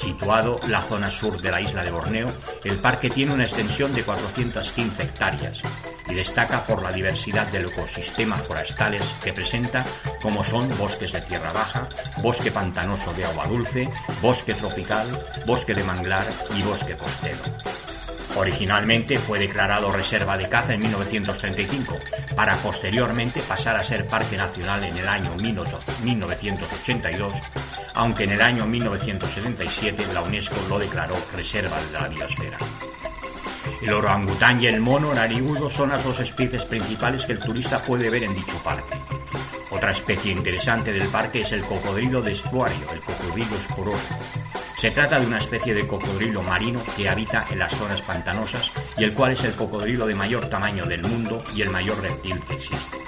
Situado 0.00 0.60
la 0.68 0.80
zona 0.82 1.10
sur 1.10 1.40
de 1.40 1.50
la 1.50 1.60
isla 1.60 1.82
de 1.82 1.90
Borneo, 1.90 2.32
el 2.62 2.76
parque 2.76 3.10
tiene 3.10 3.34
una 3.34 3.42
extensión 3.42 3.92
de 3.92 4.04
415 4.04 5.02
hectáreas 5.02 5.60
y 6.08 6.14
destaca 6.14 6.64
por 6.64 6.82
la 6.82 6.92
diversidad 6.92 7.48
del 7.48 7.66
ecosistema 7.66 8.36
forestales 8.36 9.02
que 9.24 9.32
presenta, 9.32 9.84
como 10.22 10.44
son 10.44 10.68
bosques 10.78 11.10
de 11.10 11.20
tierra 11.22 11.52
baja, 11.52 11.88
bosque 12.22 12.52
pantanoso 12.52 13.12
de 13.12 13.24
agua 13.24 13.48
dulce, 13.48 13.88
bosque 14.22 14.54
tropical, 14.54 15.06
bosque 15.44 15.74
de 15.74 15.82
manglar 15.82 16.28
y 16.56 16.62
bosque 16.62 16.96
costero. 16.96 17.40
Originalmente 18.36 19.18
fue 19.18 19.40
declarado 19.40 19.90
reserva 19.90 20.38
de 20.38 20.48
caza 20.48 20.74
en 20.74 20.80
1935, 20.80 21.98
para 22.36 22.54
posteriormente 22.58 23.40
pasar 23.40 23.76
a 23.76 23.82
ser 23.82 24.06
parque 24.06 24.36
nacional 24.36 24.84
en 24.84 24.96
el 24.96 25.08
año 25.08 25.34
1982 25.34 27.32
aunque 27.94 28.24
en 28.24 28.30
el 28.30 28.40
año 28.40 28.66
1977 28.66 30.06
la 30.12 30.22
UNESCO 30.22 30.56
lo 30.68 30.78
declaró 30.78 31.16
reserva 31.34 31.80
de 31.82 31.92
la 31.92 32.08
biosfera. 32.08 32.58
El 33.82 33.92
orangután 33.92 34.62
y 34.62 34.66
el 34.66 34.80
mono 34.80 35.14
narigudo 35.14 35.70
son 35.70 35.90
las 35.90 36.02
dos 36.02 36.18
especies 36.20 36.64
principales 36.64 37.24
que 37.24 37.32
el 37.32 37.38
turista 37.38 37.82
puede 37.82 38.10
ver 38.10 38.24
en 38.24 38.34
dicho 38.34 38.58
parque. 38.64 38.98
Otra 39.70 39.92
especie 39.92 40.32
interesante 40.32 40.92
del 40.92 41.08
parque 41.08 41.42
es 41.42 41.52
el 41.52 41.62
cocodrilo 41.62 42.20
de 42.20 42.32
estuario, 42.32 42.90
el 42.92 43.00
cocodrilo 43.00 43.56
esporoso. 43.56 44.18
Se 44.78 44.90
trata 44.90 45.20
de 45.20 45.26
una 45.26 45.38
especie 45.38 45.74
de 45.74 45.86
cocodrilo 45.86 46.42
marino 46.42 46.80
que 46.96 47.08
habita 47.08 47.44
en 47.50 47.58
las 47.58 47.72
zonas 47.72 48.00
pantanosas 48.02 48.72
y 48.96 49.04
el 49.04 49.12
cual 49.12 49.32
es 49.32 49.44
el 49.44 49.52
cocodrilo 49.52 50.06
de 50.06 50.14
mayor 50.14 50.48
tamaño 50.48 50.86
del 50.86 51.02
mundo 51.02 51.42
y 51.54 51.62
el 51.62 51.70
mayor 51.70 52.00
reptil 52.00 52.40
que 52.44 52.54
existe. 52.54 53.07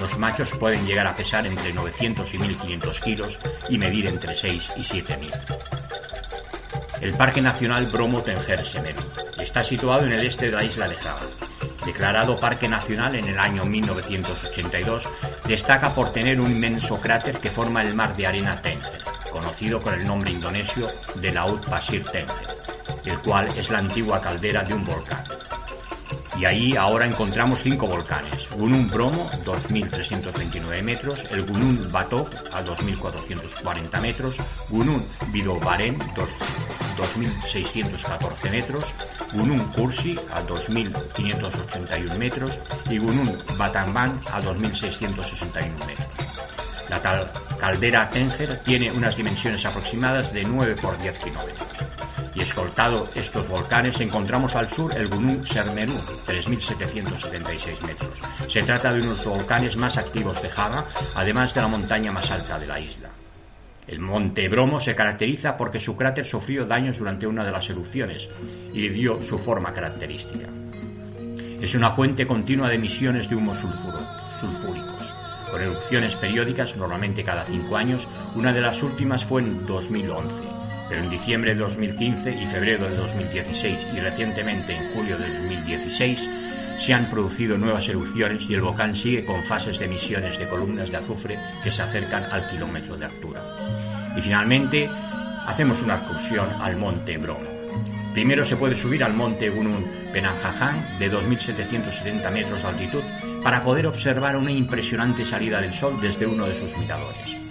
Los 0.00 0.18
machos 0.18 0.50
pueden 0.50 0.86
llegar 0.86 1.06
a 1.06 1.14
pesar 1.14 1.46
entre 1.46 1.72
900 1.72 2.34
y 2.34 2.38
1500 2.38 3.00
kilos 3.00 3.38
y 3.68 3.78
medir 3.78 4.06
entre 4.06 4.34
6 4.34 4.72
y 4.76 4.84
7 4.84 5.16
metros. 5.16 5.58
El 7.00 7.14
Parque 7.14 7.40
Nacional 7.40 7.86
Bromo 7.86 8.22
Tenger 8.22 8.64
Semeru 8.64 9.02
está 9.38 9.62
situado 9.62 10.06
en 10.06 10.12
el 10.12 10.26
este 10.26 10.46
de 10.46 10.52
la 10.52 10.64
isla 10.64 10.88
de 10.88 10.96
Java. 10.96 11.20
Declarado 11.84 12.40
Parque 12.40 12.68
Nacional 12.68 13.14
en 13.14 13.28
el 13.28 13.38
año 13.38 13.64
1982, 13.64 15.04
destaca 15.46 15.94
por 15.94 16.12
tener 16.12 16.40
un 16.40 16.50
inmenso 16.50 16.98
cráter 17.00 17.38
que 17.38 17.50
forma 17.50 17.82
el 17.82 17.94
mar 17.94 18.16
de 18.16 18.26
arena 18.26 18.60
Tenger, 18.60 19.02
conocido 19.30 19.82
con 19.82 19.94
el 19.94 20.06
nombre 20.06 20.30
indonesio 20.30 20.88
de 21.16 21.30
Laut 21.30 21.64
Pasir 21.68 22.04
Tenger, 22.04 22.56
el 23.04 23.18
cual 23.18 23.48
es 23.48 23.70
la 23.70 23.78
antigua 23.78 24.20
caldera 24.20 24.64
de 24.64 24.72
un 24.72 24.84
volcán 24.84 25.24
y 26.38 26.44
ahí 26.44 26.76
ahora 26.76 27.06
encontramos 27.06 27.62
cinco 27.62 27.86
volcanes. 27.86 28.46
Gunung 28.56 28.90
Bromo, 28.90 29.30
2.329 29.44 30.82
metros, 30.82 31.24
el 31.30 31.46
Gunung 31.46 31.92
Batok, 31.92 32.34
a 32.52 32.64
2.440 32.64 34.00
metros, 34.00 34.36
Gunung 34.68 35.00
Bidobaren, 35.28 35.96
2.614 35.98 38.50
metros, 38.50 38.92
Gunung 39.32 39.70
Kursi, 39.72 40.18
a 40.32 40.42
2.581 40.42 42.16
metros, 42.16 42.58
y 42.90 42.98
Gunung 42.98 43.38
Batamban, 43.56 44.20
a 44.32 44.42
2.661 44.42 45.86
metros. 45.86 46.08
La 46.90 47.00
caldera 47.58 48.10
Tenger 48.10 48.60
tiene 48.62 48.92
unas 48.92 49.16
dimensiones 49.16 49.64
aproximadas 49.64 50.30
de 50.32 50.44
9 50.44 50.76
por 50.80 51.00
10 51.00 51.18
kilómetros 51.18 52.03
y 52.34 52.40
escoltado 52.40 53.08
estos 53.14 53.48
volcanes 53.48 54.00
encontramos 54.00 54.56
al 54.56 54.68
sur 54.68 54.92
el 54.96 55.08
Gunung 55.08 55.46
Sermeru, 55.46 55.92
3.776 55.92 57.80
metros. 57.86 58.10
Se 58.48 58.62
trata 58.62 58.92
de 58.92 58.98
uno 58.98 59.10
de 59.10 59.16
los 59.16 59.24
volcanes 59.24 59.76
más 59.76 59.96
activos 59.96 60.42
de 60.42 60.48
Java, 60.48 60.84
además 61.14 61.54
de 61.54 61.60
la 61.60 61.68
montaña 61.68 62.12
más 62.12 62.30
alta 62.30 62.58
de 62.58 62.66
la 62.66 62.80
isla. 62.80 63.10
El 63.86 64.00
monte 64.00 64.48
Bromo 64.48 64.80
se 64.80 64.94
caracteriza 64.94 65.56
porque 65.56 65.78
su 65.78 65.96
cráter 65.96 66.24
sufrió 66.24 66.64
daños 66.64 66.98
durante 66.98 67.26
una 67.26 67.44
de 67.44 67.52
las 67.52 67.68
erupciones 67.68 68.28
y 68.72 68.88
dio 68.88 69.20
su 69.20 69.38
forma 69.38 69.72
característica. 69.72 70.48
Es 71.60 71.74
una 71.74 71.90
fuente 71.92 72.26
continua 72.26 72.68
de 72.68 72.76
emisiones 72.76 73.28
de 73.28 73.36
humo 73.36 73.54
sulfúricos, 73.54 75.14
con 75.50 75.62
erupciones 75.62 76.16
periódicas 76.16 76.76
normalmente 76.76 77.24
cada 77.24 77.44
cinco 77.44 77.76
años, 77.76 78.08
una 78.34 78.52
de 78.52 78.60
las 78.60 78.82
últimas 78.82 79.24
fue 79.24 79.42
en 79.42 79.66
2011 79.66 80.53
pero 80.88 81.02
en 81.02 81.10
diciembre 81.10 81.54
de 81.54 81.60
2015 81.60 82.30
y 82.30 82.46
febrero 82.46 82.88
de 82.88 82.96
2016 82.96 83.86
y 83.94 84.00
recientemente 84.00 84.74
en 84.74 84.92
julio 84.92 85.16
de 85.18 85.28
2016 85.28 86.28
se 86.78 86.92
han 86.92 87.08
producido 87.10 87.56
nuevas 87.56 87.88
erupciones 87.88 88.44
y 88.48 88.54
el 88.54 88.62
volcán 88.62 88.94
sigue 88.94 89.24
con 89.24 89.42
fases 89.44 89.78
de 89.78 89.86
emisiones 89.86 90.38
de 90.38 90.48
columnas 90.48 90.90
de 90.90 90.96
azufre 90.96 91.38
que 91.62 91.70
se 91.70 91.82
acercan 91.82 92.24
al 92.24 92.48
kilómetro 92.48 92.96
de 92.96 93.06
altura. 93.06 93.42
Y 94.16 94.20
finalmente 94.20 94.88
hacemos 95.46 95.80
una 95.82 95.96
excursión 95.96 96.48
al 96.60 96.76
monte 96.76 97.16
Bromo. 97.18 97.48
Primero 98.12 98.44
se 98.44 98.56
puede 98.56 98.76
subir 98.76 99.02
al 99.02 99.14
monte 99.14 99.50
Gunung 99.50 99.84
Penanjaján 100.12 100.98
de 101.00 101.10
2.770 101.10 102.30
metros 102.30 102.62
de 102.62 102.68
altitud 102.68 103.02
para 103.42 103.64
poder 103.64 103.86
observar 103.86 104.36
una 104.36 104.52
impresionante 104.52 105.24
salida 105.24 105.60
del 105.60 105.74
sol 105.74 106.00
desde 106.00 106.26
uno 106.26 106.46
de 106.46 106.54
sus 106.54 106.76
miradores. 106.78 107.43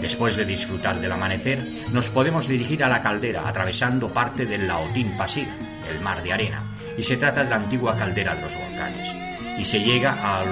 Después 0.00 0.36
de 0.36 0.44
disfrutar 0.44 1.00
del 1.00 1.12
amanecer, 1.12 1.58
nos 1.90 2.08
podemos 2.08 2.46
dirigir 2.46 2.84
a 2.84 2.88
la 2.88 3.02
caldera 3.02 3.48
atravesando 3.48 4.08
parte 4.08 4.44
del 4.44 4.66
Laotín 4.66 5.16
Pasir, 5.16 5.48
el 5.90 6.00
mar 6.00 6.22
de 6.22 6.32
arena, 6.32 6.62
y 6.96 7.02
se 7.02 7.16
trata 7.16 7.42
de 7.42 7.50
la 7.50 7.56
antigua 7.56 7.96
caldera 7.96 8.34
de 8.34 8.42
los 8.42 8.54
volcanes. 8.54 9.12
Y 9.58 9.64
se 9.64 9.80
llega 9.80 10.42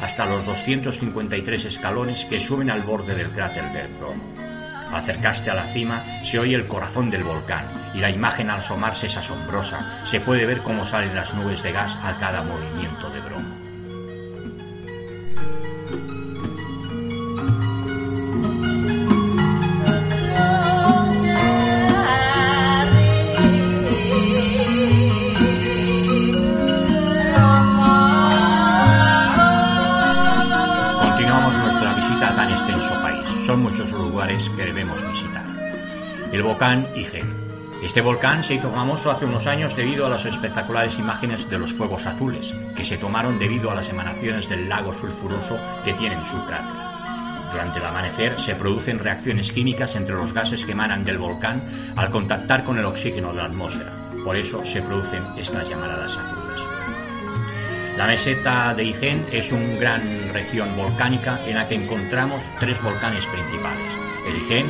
hasta 0.00 0.26
los 0.26 0.46
253 0.46 1.66
escalones 1.66 2.24
que 2.24 2.40
suben 2.40 2.70
al 2.70 2.82
borde 2.82 3.14
del 3.14 3.28
cráter 3.28 3.64
del 3.72 3.88
Bromo. 3.98 4.22
Al 4.88 4.96
acercarse 4.96 5.50
a 5.50 5.54
la 5.54 5.66
cima 5.66 6.02
se 6.22 6.38
oye 6.38 6.54
el 6.54 6.68
corazón 6.68 7.10
del 7.10 7.24
volcán 7.24 7.66
y 7.94 7.98
la 7.98 8.10
imagen 8.10 8.48
al 8.48 8.60
asomarse 8.60 9.06
es 9.06 9.16
asombrosa. 9.16 10.04
Se 10.04 10.20
puede 10.20 10.46
ver 10.46 10.58
cómo 10.58 10.84
salen 10.84 11.14
las 11.14 11.34
nubes 11.34 11.62
de 11.62 11.72
gas 11.72 11.98
a 12.02 12.18
cada 12.18 12.42
movimiento 12.42 13.10
de 13.10 13.20
Bromo. 13.20 13.63
Que 34.56 34.64
debemos 34.64 35.00
visitar. 35.08 35.44
El 36.32 36.42
volcán 36.42 36.86
Igen. 36.94 37.44
Este 37.82 38.00
volcán 38.00 38.42
se 38.42 38.54
hizo 38.54 38.70
famoso 38.70 39.10
hace 39.10 39.26
unos 39.26 39.46
años 39.46 39.76
debido 39.76 40.06
a 40.06 40.08
las 40.08 40.24
espectaculares 40.24 40.98
imágenes 40.98 41.48
de 41.50 41.58
los 41.58 41.72
fuegos 41.72 42.06
azules 42.06 42.54
que 42.74 42.84
se 42.84 42.96
tomaron 42.96 43.38
debido 43.38 43.70
a 43.70 43.74
las 43.74 43.88
emanaciones 43.88 44.48
del 44.48 44.68
lago 44.68 44.94
sulfuroso 44.94 45.58
que 45.84 45.92
tiene 45.94 46.14
en 46.16 46.24
su 46.24 46.42
cráter. 46.46 46.94
Durante 47.52 47.78
el 47.78 47.84
amanecer 47.84 48.40
se 48.40 48.54
producen 48.54 48.98
reacciones 48.98 49.52
químicas 49.52 49.94
entre 49.96 50.14
los 50.14 50.32
gases 50.32 50.64
que 50.64 50.72
emanan 50.72 51.04
del 51.04 51.18
volcán 51.18 51.92
al 51.94 52.10
contactar 52.10 52.64
con 52.64 52.78
el 52.78 52.86
oxígeno 52.86 53.32
de 53.32 53.36
la 53.36 53.44
atmósfera. 53.44 53.92
Por 54.24 54.36
eso 54.36 54.64
se 54.64 54.80
producen 54.80 55.22
estas 55.36 55.68
llamaradas 55.68 56.16
azules. 56.16 56.43
La 57.96 58.06
meseta 58.06 58.74
de 58.74 58.84
Igen 58.84 59.26
es 59.32 59.52
una 59.52 59.76
gran 59.76 60.32
región 60.32 60.76
volcánica 60.76 61.40
en 61.46 61.54
la 61.54 61.68
que 61.68 61.76
encontramos 61.76 62.42
tres 62.58 62.82
volcanes 62.82 63.24
principales 63.26 64.04
el 64.26 64.42
Igen, 64.42 64.66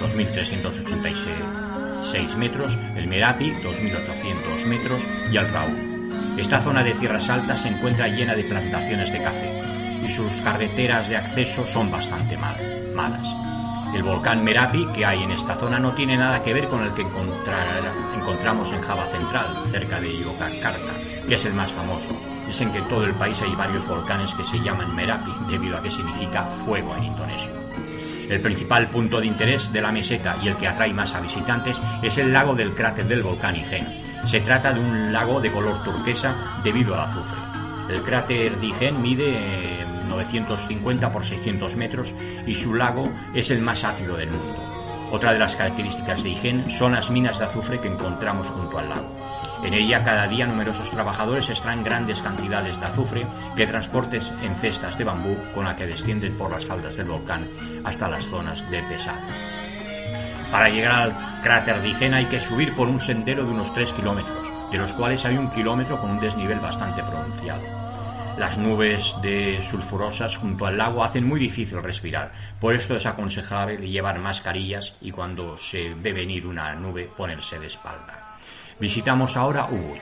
2.386 0.00 2.36
metros, 2.36 2.78
el 2.96 3.06
Merapi, 3.06 3.52
2.800 3.52 4.64
metros 4.66 5.06
y 5.32 5.36
el 5.36 5.48
Raúl. 5.50 6.38
Esta 6.38 6.60
zona 6.60 6.84
de 6.84 6.94
tierras 6.94 7.28
altas 7.28 7.60
se 7.60 7.68
encuentra 7.68 8.08
llena 8.08 8.34
de 8.34 8.44
plantaciones 8.44 9.12
de 9.12 9.22
café 9.22 9.62
y 10.04 10.08
sus 10.08 10.40
carreteras 10.42 11.08
de 11.08 11.16
acceso 11.16 11.64
son 11.66 11.90
bastante 11.90 12.36
malas. 12.36 13.34
El 13.94 14.02
volcán 14.02 14.44
Merapi 14.44 14.86
que 14.94 15.06
hay 15.06 15.22
en 15.22 15.30
esta 15.32 15.54
zona 15.54 15.78
no 15.78 15.94
tiene 15.94 16.16
nada 16.16 16.42
que 16.44 16.52
ver 16.52 16.68
con 16.68 16.84
el 16.84 16.92
que 16.92 17.04
encontramos 18.28 18.70
en 18.72 18.82
Java 18.82 19.06
Central, 19.06 19.64
cerca 19.70 19.98
de 20.02 20.18
Yogyakarta, 20.18 20.92
que 21.26 21.34
es 21.34 21.44
el 21.46 21.54
más 21.54 21.72
famoso. 21.72 22.10
Es 22.46 22.60
en 22.60 22.70
que 22.70 22.78
en 22.78 22.88
todo 22.88 23.04
el 23.04 23.14
país 23.14 23.40
hay 23.40 23.54
varios 23.54 23.88
volcanes 23.88 24.34
que 24.34 24.44
se 24.44 24.58
llaman 24.58 24.94
Merapi, 24.94 25.32
debido 25.48 25.78
a 25.78 25.82
que 25.82 25.90
significa 25.90 26.44
fuego 26.66 26.94
en 26.96 27.04
indonesio. 27.04 27.50
El 28.28 28.42
principal 28.42 28.88
punto 28.88 29.18
de 29.18 29.26
interés 29.26 29.72
de 29.72 29.80
la 29.80 29.90
meseta 29.90 30.36
y 30.42 30.48
el 30.48 30.56
que 30.56 30.68
atrae 30.68 30.92
más 30.92 31.14
a 31.14 31.20
visitantes 31.20 31.80
es 32.02 32.18
el 32.18 32.30
lago 32.30 32.54
del 32.54 32.74
cráter 32.74 33.08
del 33.08 33.22
volcán 33.22 33.56
Igen. 33.56 33.88
Se 34.26 34.40
trata 34.40 34.74
de 34.74 34.80
un 34.80 35.10
lago 35.10 35.40
de 35.40 35.50
color 35.50 35.82
turquesa 35.82 36.60
debido 36.62 36.94
al 36.94 37.00
azufre. 37.00 37.38
El 37.88 38.02
cráter 38.02 38.58
de 38.58 38.66
Igen 38.66 39.00
mide 39.00 39.86
950 40.06 41.10
por 41.10 41.24
600 41.24 41.76
metros 41.76 42.12
y 42.46 42.54
su 42.54 42.74
lago 42.74 43.10
es 43.32 43.48
el 43.48 43.62
más 43.62 43.82
ácido 43.84 44.18
del 44.18 44.30
mundo. 44.30 44.77
Otra 45.10 45.32
de 45.32 45.38
las 45.38 45.56
características 45.56 46.22
de 46.22 46.30
Higen 46.30 46.70
son 46.70 46.92
las 46.92 47.08
minas 47.08 47.38
de 47.38 47.46
azufre 47.46 47.80
que 47.80 47.88
encontramos 47.88 48.48
junto 48.48 48.78
al 48.78 48.90
lago. 48.90 49.10
En 49.64 49.74
ella 49.74 50.04
cada 50.04 50.28
día 50.28 50.46
numerosos 50.46 50.90
trabajadores 50.90 51.48
extraen 51.48 51.82
grandes 51.82 52.20
cantidades 52.20 52.78
de 52.78 52.86
azufre 52.86 53.26
que 53.56 53.66
transporten 53.66 54.22
en 54.42 54.54
cestas 54.54 54.98
de 54.98 55.04
bambú 55.04 55.36
con 55.54 55.64
la 55.64 55.74
que 55.74 55.86
descienden 55.86 56.36
por 56.36 56.50
las 56.50 56.66
faldas 56.66 56.96
del 56.96 57.08
volcán 57.08 57.48
hasta 57.84 58.08
las 58.08 58.24
zonas 58.26 58.70
de 58.70 58.82
pesado. 58.82 59.26
Para 60.52 60.68
llegar 60.68 60.92
al 60.92 61.42
cráter 61.42 61.82
de 61.82 61.88
Higen 61.88 62.14
hay 62.14 62.26
que 62.26 62.40
subir 62.40 62.74
por 62.74 62.88
un 62.88 63.00
sendero 63.00 63.44
de 63.44 63.50
unos 63.50 63.72
3 63.74 63.92
kilómetros, 63.92 64.52
de 64.70 64.78
los 64.78 64.92
cuales 64.92 65.24
hay 65.24 65.36
un 65.36 65.50
kilómetro 65.50 66.00
con 66.00 66.10
un 66.10 66.20
desnivel 66.20 66.60
bastante 66.60 67.02
pronunciado. 67.02 67.77
Las 68.38 68.56
nubes 68.56 69.16
de 69.20 69.60
sulfurosas 69.62 70.36
junto 70.36 70.64
al 70.64 70.78
lago 70.78 71.02
hacen 71.02 71.26
muy 71.26 71.40
difícil 71.40 71.82
respirar, 71.82 72.30
por 72.60 72.72
esto 72.72 72.94
es 72.94 73.04
aconsejable 73.04 73.88
llevar 73.88 74.20
mascarillas 74.20 74.94
y 75.00 75.10
cuando 75.10 75.56
se 75.56 75.92
ve 75.94 76.12
venir 76.12 76.46
una 76.46 76.72
nube 76.76 77.10
ponerse 77.16 77.58
de 77.58 77.66
espalda. 77.66 78.36
Visitamos 78.78 79.36
ahora 79.36 79.66
Ubud. 79.66 79.98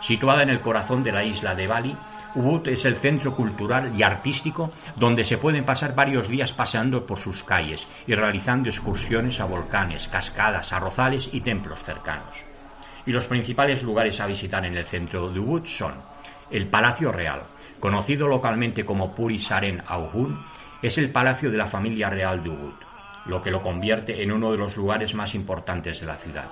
Situada 0.00 0.42
en 0.42 0.50
el 0.50 0.60
corazón 0.60 1.04
de 1.04 1.12
la 1.12 1.22
isla 1.22 1.54
de 1.54 1.68
Bali, 1.68 1.96
Ubud 2.34 2.66
es 2.66 2.84
el 2.84 2.96
centro 2.96 3.32
cultural 3.36 3.92
y 3.96 4.02
artístico 4.02 4.72
donde 4.96 5.22
se 5.22 5.38
pueden 5.38 5.64
pasar 5.64 5.94
varios 5.94 6.28
días 6.28 6.52
paseando 6.52 7.06
por 7.06 7.20
sus 7.20 7.44
calles 7.44 7.86
y 8.08 8.16
realizando 8.16 8.68
excursiones 8.68 9.38
a 9.38 9.44
volcanes, 9.44 10.08
cascadas, 10.08 10.72
arrozales 10.72 11.30
y 11.32 11.40
templos 11.40 11.84
cercanos. 11.84 12.34
Y 13.06 13.12
los 13.12 13.26
principales 13.26 13.84
lugares 13.84 14.18
a 14.18 14.26
visitar 14.26 14.64
en 14.64 14.76
el 14.76 14.84
centro 14.84 15.30
de 15.30 15.38
Ubud 15.38 15.66
son 15.66 15.94
el 16.50 16.68
Palacio 16.68 17.10
Real, 17.10 17.42
conocido 17.80 18.26
localmente 18.26 18.84
como 18.84 19.14
Puri 19.14 19.38
Saren 19.38 19.82
Auhun, 19.86 20.44
es 20.82 20.98
el 20.98 21.10
palacio 21.10 21.50
de 21.50 21.58
la 21.58 21.66
familia 21.66 22.10
real 22.10 22.42
de 22.42 22.50
Ubud, 22.50 22.74
lo 23.26 23.42
que 23.42 23.50
lo 23.50 23.62
convierte 23.62 24.22
en 24.22 24.32
uno 24.32 24.52
de 24.52 24.58
los 24.58 24.76
lugares 24.76 25.14
más 25.14 25.34
importantes 25.34 26.00
de 26.00 26.06
la 26.06 26.16
ciudad. 26.16 26.46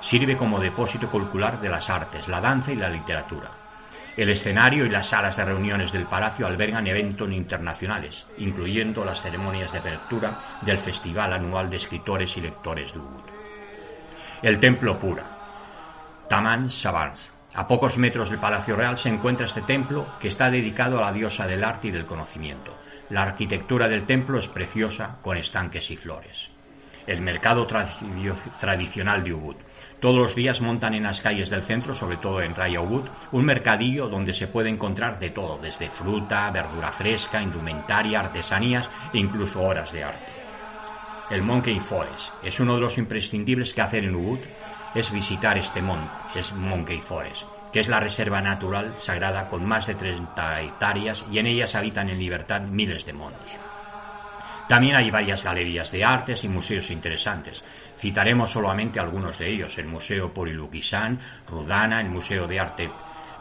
Sirve 0.00 0.36
como 0.36 0.60
depósito 0.60 1.10
cultural 1.10 1.60
de 1.60 1.68
las 1.68 1.90
artes, 1.90 2.28
la 2.28 2.40
danza 2.40 2.72
y 2.72 2.76
la 2.76 2.88
literatura. 2.88 3.50
El 4.16 4.30
escenario 4.30 4.84
y 4.84 4.88
las 4.88 5.06
salas 5.06 5.36
de 5.36 5.44
reuniones 5.44 5.92
del 5.92 6.06
palacio 6.06 6.46
albergan 6.46 6.86
eventos 6.88 7.30
internacionales, 7.30 8.26
incluyendo 8.38 9.04
las 9.04 9.22
ceremonias 9.22 9.72
de 9.72 9.78
apertura 9.78 10.38
del 10.62 10.78
Festival 10.78 11.32
Anual 11.32 11.70
de 11.70 11.76
Escritores 11.76 12.36
y 12.36 12.40
Lectores 12.40 12.92
de 12.92 12.98
Ubud. 12.98 13.22
El 14.42 14.58
Templo 14.58 14.98
Pura, 14.98 15.24
Taman 16.28 16.68
Sabans. 16.68 17.37
A 17.58 17.66
pocos 17.66 17.98
metros 17.98 18.30
del 18.30 18.38
Palacio 18.38 18.76
Real 18.76 18.96
se 18.98 19.08
encuentra 19.08 19.44
este 19.44 19.62
templo 19.62 20.06
que 20.20 20.28
está 20.28 20.48
dedicado 20.48 20.98
a 20.98 21.00
la 21.00 21.12
diosa 21.12 21.44
del 21.44 21.64
arte 21.64 21.88
y 21.88 21.90
del 21.90 22.06
conocimiento. 22.06 22.72
La 23.10 23.22
arquitectura 23.22 23.88
del 23.88 24.04
templo 24.04 24.38
es 24.38 24.46
preciosa, 24.46 25.16
con 25.22 25.36
estanques 25.36 25.90
y 25.90 25.96
flores. 25.96 26.50
El 27.08 27.20
mercado 27.20 27.66
tradicional 27.66 29.24
de 29.24 29.32
Ubud. 29.32 29.56
Todos 29.98 30.14
los 30.14 30.36
días 30.36 30.60
montan 30.60 30.94
en 30.94 31.02
las 31.02 31.20
calles 31.20 31.50
del 31.50 31.64
centro, 31.64 31.94
sobre 31.94 32.18
todo 32.18 32.42
en 32.42 32.54
Raya 32.54 32.80
Ubud, 32.80 33.08
un 33.32 33.44
mercadillo 33.44 34.08
donde 34.08 34.34
se 34.34 34.46
puede 34.46 34.68
encontrar 34.68 35.18
de 35.18 35.30
todo, 35.30 35.58
desde 35.60 35.88
fruta, 35.88 36.48
verdura 36.52 36.92
fresca, 36.92 37.42
indumentaria, 37.42 38.20
artesanías 38.20 38.88
e 39.12 39.18
incluso 39.18 39.60
horas 39.60 39.92
de 39.92 40.04
arte. 40.04 40.32
El 41.28 41.42
Monkey 41.42 41.80
Forest 41.80 42.32
es 42.40 42.60
uno 42.60 42.76
de 42.76 42.82
los 42.82 42.98
imprescindibles 42.98 43.74
que 43.74 43.80
hacer 43.80 44.04
en 44.04 44.14
Ubud 44.14 44.38
es 44.94 45.10
visitar 45.10 45.58
este 45.58 45.82
monte, 45.82 46.10
es 46.34 46.52
Monkey 46.52 47.00
Forest, 47.00 47.44
que 47.72 47.80
es 47.80 47.88
la 47.88 48.00
reserva 48.00 48.40
natural 48.40 48.94
sagrada 48.96 49.48
con 49.48 49.64
más 49.66 49.86
de 49.86 49.94
30 49.94 50.62
hectáreas 50.62 51.24
y 51.30 51.38
en 51.38 51.46
ellas 51.46 51.74
habitan 51.74 52.08
en 52.08 52.18
libertad 52.18 52.62
miles 52.62 53.04
de 53.04 53.12
monos. 53.12 53.58
También 54.68 54.96
hay 54.96 55.10
varias 55.10 55.42
galerías 55.42 55.90
de 55.90 56.04
artes 56.04 56.44
y 56.44 56.48
museos 56.48 56.90
interesantes. 56.90 57.64
Citaremos 57.96 58.50
solamente 58.50 59.00
algunos 59.00 59.38
de 59.38 59.50
ellos, 59.50 59.78
el 59.78 59.86
Museo 59.86 60.32
Porilukisan, 60.32 61.18
Rudana, 61.48 62.00
el 62.02 62.10
Museo 62.10 62.46
de 62.46 62.60
Arte 62.60 62.90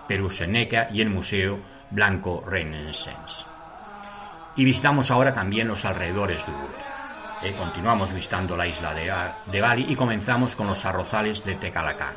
Peruseneca 0.08 0.88
y 0.92 1.02
el 1.02 1.10
Museo 1.10 1.60
Blanco 1.92 2.44
Renaissance. 2.48 3.46
Y 4.56 4.64
visitamos 4.64 5.12
ahora 5.12 5.34
también 5.34 5.68
los 5.68 5.84
alrededores 5.84 6.46
de 6.46 6.52
Ubud. 6.54 6.97
Eh, 7.44 7.54
continuamos 7.56 8.12
visitando 8.12 8.58
la 8.58 8.66
isla 8.66 8.96
de, 8.96 9.62
Bali 9.62 9.86
y 9.88 9.96
comenzamos 9.96 10.56
con 10.56 10.66
los 10.66 10.84
arrozales 10.86 11.44
de 11.46 11.54
Tecalacán. 11.56 12.16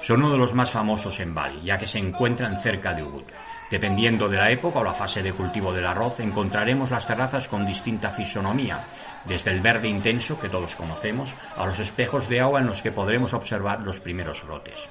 Son 0.00 0.20
uno 0.20 0.32
de 0.32 0.38
los 0.38 0.52
más 0.52 0.72
famosos 0.72 1.20
en 1.20 1.32
Bali, 1.32 1.62
ya 1.62 1.78
que 1.78 1.86
se 1.86 1.98
encuentran 1.98 2.60
cerca 2.60 2.92
de 2.92 3.04
Ubud. 3.04 3.22
Dependiendo 3.70 4.28
de 4.28 4.36
la 4.36 4.50
época 4.50 4.80
o 4.80 4.84
la 4.84 4.94
fase 4.94 5.22
de 5.22 5.32
cultivo 5.32 5.72
del 5.72 5.86
arroz, 5.86 6.18
encontraremos 6.18 6.90
las 6.90 7.06
terrazas 7.06 7.46
con 7.46 7.64
distinta 7.64 8.10
fisonomía, 8.10 8.84
desde 9.24 9.52
el 9.52 9.60
verde 9.60 9.88
intenso 9.88 10.40
que 10.40 10.48
todos 10.48 10.74
conocemos 10.74 11.34
a 11.56 11.64
los 11.66 11.78
espejos 11.78 12.28
de 12.28 12.40
agua 12.40 12.60
en 12.60 12.66
los 12.66 12.82
que 12.82 12.92
podremos 12.92 13.34
observar 13.34 13.80
los 13.80 14.00
primeros 14.00 14.44
brotes. 14.44 14.88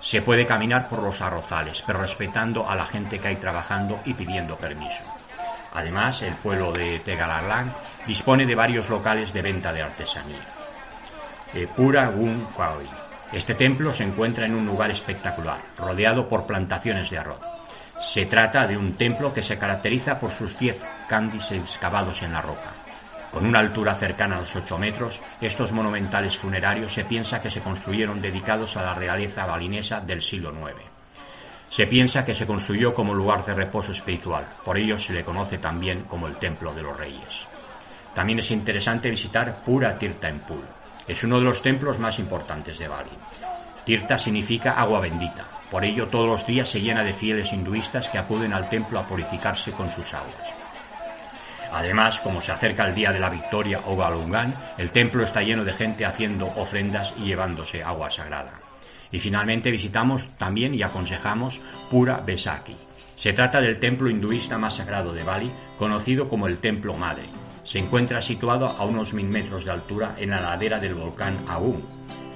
Se 0.00 0.20
puede 0.20 0.46
caminar 0.46 0.88
por 0.88 1.02
los 1.02 1.22
arrozales, 1.22 1.82
pero 1.86 2.00
respetando 2.00 2.68
a 2.68 2.76
la 2.76 2.84
gente 2.84 3.18
que 3.18 3.28
hay 3.28 3.36
trabajando 3.36 4.00
y 4.04 4.12
pidiendo 4.12 4.56
permiso. 4.56 5.02
Además, 5.76 6.22
el 6.22 6.32
pueblo 6.36 6.72
de 6.72 7.00
Tegalalán 7.00 7.74
dispone 8.06 8.46
de 8.46 8.54
varios 8.54 8.88
locales 8.88 9.34
de 9.34 9.42
venta 9.42 9.74
de 9.74 9.82
artesanía. 9.82 10.40
Eh, 11.52 11.68
Pura 11.76 12.08
Gun 12.08 12.46
Kwai. 12.56 12.88
Este 13.30 13.54
templo 13.54 13.92
se 13.92 14.04
encuentra 14.04 14.46
en 14.46 14.54
un 14.54 14.64
lugar 14.64 14.90
espectacular, 14.90 15.60
rodeado 15.76 16.30
por 16.30 16.46
plantaciones 16.46 17.10
de 17.10 17.18
arroz. 17.18 17.40
Se 18.00 18.24
trata 18.24 18.66
de 18.66 18.78
un 18.78 18.94
templo 18.94 19.34
que 19.34 19.42
se 19.42 19.58
caracteriza 19.58 20.18
por 20.18 20.30
sus 20.30 20.58
diez 20.58 20.82
candis 21.10 21.52
excavados 21.52 22.22
en 22.22 22.32
la 22.32 22.40
roca. 22.40 22.72
Con 23.30 23.44
una 23.44 23.58
altura 23.58 23.94
cercana 23.96 24.36
a 24.36 24.40
los 24.40 24.56
8 24.56 24.78
metros, 24.78 25.20
estos 25.42 25.72
monumentales 25.72 26.38
funerarios 26.38 26.94
se 26.94 27.04
piensa 27.04 27.42
que 27.42 27.50
se 27.50 27.60
construyeron 27.60 28.18
dedicados 28.18 28.78
a 28.78 28.82
la 28.82 28.94
realeza 28.94 29.44
balinesa 29.44 30.00
del 30.00 30.22
siglo 30.22 30.52
IX. 30.52 30.95
Se 31.68 31.86
piensa 31.86 32.24
que 32.24 32.34
se 32.34 32.46
construyó 32.46 32.94
como 32.94 33.14
lugar 33.14 33.44
de 33.44 33.54
reposo 33.54 33.92
espiritual, 33.92 34.46
por 34.64 34.78
ello 34.78 34.96
se 34.96 35.12
le 35.12 35.24
conoce 35.24 35.58
también 35.58 36.04
como 36.04 36.26
el 36.26 36.36
Templo 36.36 36.72
de 36.72 36.82
los 36.82 36.96
Reyes. 36.96 37.46
También 38.14 38.38
es 38.38 38.50
interesante 38.50 39.10
visitar 39.10 39.62
Pura 39.64 39.98
Tirta 39.98 40.28
en 40.28 40.40
Pul. 40.40 40.64
Es 41.06 41.22
uno 41.22 41.38
de 41.38 41.44
los 41.44 41.62
templos 41.62 41.98
más 41.98 42.18
importantes 42.18 42.78
de 42.78 42.88
Bali. 42.88 43.10
Tirta 43.84 44.16
significa 44.16 44.72
agua 44.72 45.00
bendita, 45.00 45.44
por 45.70 45.84
ello 45.84 46.08
todos 46.08 46.26
los 46.26 46.46
días 46.46 46.68
se 46.68 46.80
llena 46.80 47.04
de 47.04 47.12
fieles 47.12 47.52
hinduistas 47.52 48.08
que 48.08 48.18
acuden 48.18 48.52
al 48.52 48.68
templo 48.68 48.98
a 48.98 49.06
purificarse 49.06 49.72
con 49.72 49.90
sus 49.90 50.14
aguas. 50.14 50.54
Además, 51.72 52.18
como 52.20 52.40
se 52.40 52.52
acerca 52.52 52.86
el 52.86 52.94
día 52.94 53.12
de 53.12 53.18
la 53.18 53.28
victoria 53.28 53.80
o 53.84 53.96
Galungan, 53.96 54.54
el 54.78 54.92
templo 54.92 55.24
está 55.24 55.42
lleno 55.42 55.64
de 55.64 55.72
gente 55.72 56.06
haciendo 56.06 56.46
ofrendas 56.56 57.12
y 57.18 57.24
llevándose 57.24 57.82
agua 57.82 58.10
sagrada. 58.10 58.65
Y 59.12 59.18
finalmente 59.18 59.70
visitamos 59.70 60.26
también 60.36 60.74
y 60.74 60.82
aconsejamos 60.82 61.60
Pura 61.90 62.20
Besaki. 62.20 62.76
Se 63.16 63.32
trata 63.32 63.60
del 63.60 63.78
templo 63.78 64.10
hinduista 64.10 64.58
más 64.58 64.74
sagrado 64.74 65.12
de 65.14 65.24
Bali, 65.24 65.50
conocido 65.78 66.28
como 66.28 66.46
el 66.46 66.58
Templo 66.58 66.94
Madre. 66.94 67.24
Se 67.64 67.78
encuentra 67.78 68.20
situado 68.20 68.66
a 68.66 68.84
unos 68.84 69.14
mil 69.14 69.26
metros 69.26 69.64
de 69.64 69.70
altura 69.70 70.14
en 70.18 70.30
la 70.30 70.40
ladera 70.40 70.78
del 70.78 70.94
volcán 70.94 71.44
Aum, 71.48 71.80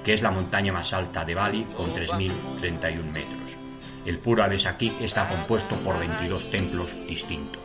que 0.03 0.13
es 0.13 0.21
la 0.21 0.31
montaña 0.31 0.73
más 0.73 0.91
alta 0.91 1.23
de 1.23 1.35
Bali 1.35 1.65
con 1.77 1.93
3.031 1.93 3.03
metros. 3.03 3.57
El 4.05 4.17
Pura 4.17 4.47
Besaki 4.47 4.93
está 4.99 5.29
compuesto 5.29 5.75
por 5.77 5.99
22 5.99 6.49
templos 6.49 6.97
distintos. 7.07 7.61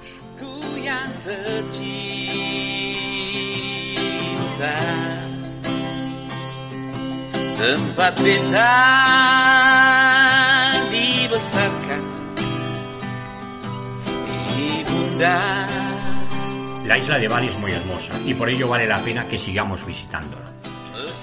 La 16.86 16.98
isla 16.98 17.18
de 17.18 17.28
Bali 17.28 17.46
es 17.48 17.58
muy 17.58 17.72
hermosa 17.72 18.20
y 18.26 18.34
por 18.34 18.50
ello 18.50 18.68
vale 18.68 18.86
la 18.86 18.98
pena 18.98 19.26
que 19.26 19.38
sigamos 19.38 19.86
visitándola. 19.86 20.52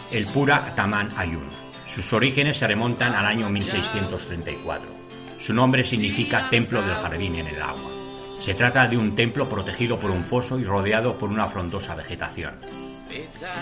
El 0.10 0.26
Pura 0.26 0.74
Taman 0.76 1.12
Ayun. 1.16 1.48
Sus 1.86 2.12
orígenes 2.14 2.58
se 2.58 2.66
remontan 2.66 3.14
al 3.14 3.28
año 3.28 3.50
1634. 3.50 4.90
Su 5.40 5.54
nombre 5.54 5.84
significa 5.84 6.50
templo 6.50 6.82
del 6.82 6.96
jardín 6.96 7.36
en 7.36 7.48
el 7.48 7.62
agua. 7.62 7.92
Se 8.40 8.56
trata 8.56 8.88
de 8.88 8.98
un 8.98 9.16
templo 9.16 9.48
protegido 9.48 10.00
por 10.00 10.10
un 10.10 10.24
foso 10.24 10.58
y 10.58 10.64
rodeado 10.64 11.16
por 11.16 11.30
una 11.30 11.48
frondosa 11.48 11.94
vegetación. 11.94 12.83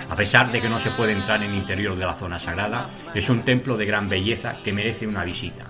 A 0.09 0.15
pesar 0.15 0.51
de 0.51 0.61
que 0.61 0.69
no 0.69 0.79
se 0.79 0.91
puede 0.91 1.13
entrar 1.13 1.43
en 1.43 1.51
el 1.51 1.57
interior 1.57 1.97
de 1.97 2.05
la 2.05 2.15
zona 2.15 2.39
sagrada, 2.39 2.89
es 3.13 3.29
un 3.29 3.43
templo 3.43 3.77
de 3.77 3.85
gran 3.85 4.09
belleza 4.09 4.55
que 4.63 4.73
merece 4.73 5.07
una 5.07 5.23
visita. 5.23 5.65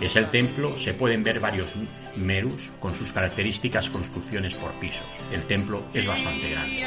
Es 0.00 0.16
el 0.16 0.28
templo, 0.28 0.76
se 0.76 0.94
pueden 0.94 1.22
ver 1.22 1.40
varios 1.40 1.74
merus 2.16 2.70
con 2.80 2.94
sus 2.94 3.12
características 3.12 3.88
construcciones 3.90 4.54
por 4.54 4.72
pisos. 4.72 5.06
El 5.32 5.44
templo 5.44 5.84
es 5.94 6.06
bastante 6.06 6.50
grande. 6.50 6.86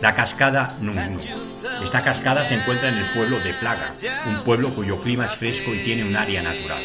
La 0.00 0.14
cascada 0.14 0.76
Nungu. 0.80 1.18
Esta 1.82 2.02
cascada 2.02 2.44
se 2.44 2.54
encuentra 2.54 2.88
en 2.88 2.98
el 2.98 3.10
pueblo 3.10 3.40
de 3.40 3.54
Plaga, 3.54 3.94
un 4.26 4.44
pueblo 4.44 4.70
cuyo 4.70 5.00
clima 5.00 5.26
es 5.26 5.32
fresco 5.32 5.74
y 5.74 5.78
tiene 5.78 6.04
un 6.04 6.16
área 6.16 6.42
natural. 6.42 6.84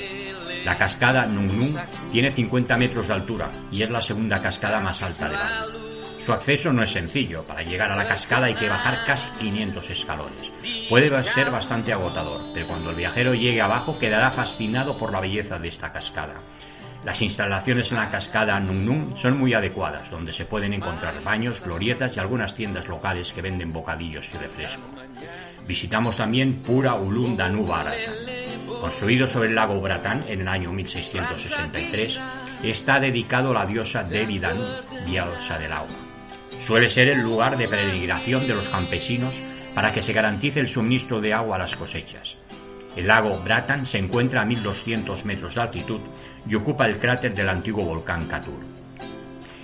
La 0.65 0.77
cascada 0.77 1.25
Nung 1.25 1.51
Nung 1.51 1.77
tiene 2.11 2.31
50 2.31 2.77
metros 2.77 3.07
de 3.07 3.13
altura 3.13 3.51
y 3.71 3.83
es 3.83 3.89
la 3.89 4.01
segunda 4.01 4.41
cascada 4.41 4.79
más 4.79 5.01
alta 5.01 5.29
de 5.29 5.35
Bali. 5.35 5.82
Su 6.25 6.31
acceso 6.31 6.71
no 6.71 6.83
es 6.83 6.91
sencillo. 6.91 7.43
Para 7.43 7.63
llegar 7.63 7.91
a 7.91 7.97
la 7.97 8.07
cascada 8.07 8.45
hay 8.45 8.53
que 8.53 8.69
bajar 8.69 9.05
casi 9.05 9.27
500 9.39 9.89
escalones. 9.89 10.51
Puede 10.89 11.23
ser 11.23 11.51
bastante 11.51 11.91
agotador, 11.91 12.39
pero 12.53 12.67
cuando 12.67 12.91
el 12.91 12.95
viajero 12.95 13.33
llegue 13.33 13.61
abajo 13.61 13.99
quedará 13.99 14.31
fascinado 14.31 14.97
por 14.97 15.11
la 15.11 15.19
belleza 15.19 15.59
de 15.59 15.67
esta 15.67 15.91
cascada. 15.91 16.35
Las 17.03 17.21
instalaciones 17.21 17.91
en 17.91 17.97
la 17.97 18.09
cascada 18.09 18.57
Nung 18.61 18.85
Nung 18.85 19.17
son 19.17 19.37
muy 19.37 19.53
adecuadas, 19.53 20.09
donde 20.09 20.31
se 20.31 20.45
pueden 20.45 20.73
encontrar 20.73 21.21
baños, 21.21 21.61
glorietas 21.61 22.15
y 22.15 22.21
algunas 22.21 22.55
tiendas 22.55 22.87
locales 22.87 23.33
que 23.33 23.41
venden 23.41 23.73
bocadillos 23.73 24.31
y 24.33 24.37
refresco. 24.37 24.87
Visitamos 25.67 26.15
también 26.15 26.61
Pura 26.61 26.95
Ulum 26.95 27.35
Danu 27.35 27.67
Construido 28.79 29.27
sobre 29.27 29.49
el 29.49 29.55
lago 29.55 29.81
Bratán 29.81 30.23
en 30.29 30.41
el 30.41 30.47
año 30.47 30.71
1663, 30.71 32.19
está 32.63 33.01
dedicado 33.01 33.51
a 33.51 33.53
la 33.53 33.65
diosa 33.65 34.03
Devi 34.03 34.39
Danu, 34.39 34.63
diosa 35.05 35.59
del 35.59 35.73
agua. 35.73 36.12
Suele 36.65 36.87
ser 36.87 37.09
el 37.09 37.19
lugar 37.19 37.57
de 37.57 37.67
peregrinación 37.67 38.47
de 38.47 38.55
los 38.55 38.69
campesinos 38.69 39.41
para 39.75 39.91
que 39.91 40.01
se 40.01 40.13
garantice 40.13 40.61
el 40.61 40.69
suministro 40.69 41.19
de 41.19 41.33
agua 41.33 41.57
a 41.57 41.59
las 41.59 41.75
cosechas. 41.75 42.37
El 42.95 43.07
lago 43.07 43.37
Bratan 43.43 43.85
se 43.85 43.97
encuentra 43.97 44.41
a 44.41 44.45
1200 44.45 45.25
metros 45.25 45.55
de 45.55 45.61
altitud 45.61 45.99
y 46.47 46.55
ocupa 46.55 46.85
el 46.85 46.99
cráter 46.99 47.35
del 47.35 47.49
antiguo 47.49 47.83
volcán 47.83 48.27
Katur. 48.27 48.61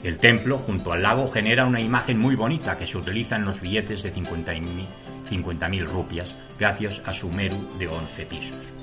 El 0.04 0.20
templo, 0.20 0.58
junto 0.58 0.92
al 0.92 1.04
lago, 1.04 1.30
genera 1.32 1.66
una 1.66 1.80
imagen 1.80 2.20
muy 2.20 2.36
bonita 2.36 2.78
que 2.78 2.86
se 2.86 2.98
utiliza 2.98 3.38
en 3.38 3.46
los 3.46 3.62
billetes 3.62 4.04
de 4.04 4.14
50.000 4.14 5.86
rupias, 5.86 6.36
gracias 6.60 7.02
a 7.06 7.14
su 7.14 7.30
meru 7.32 7.78
de 7.78 7.88
11 7.88 8.26
pisos. 8.26 8.74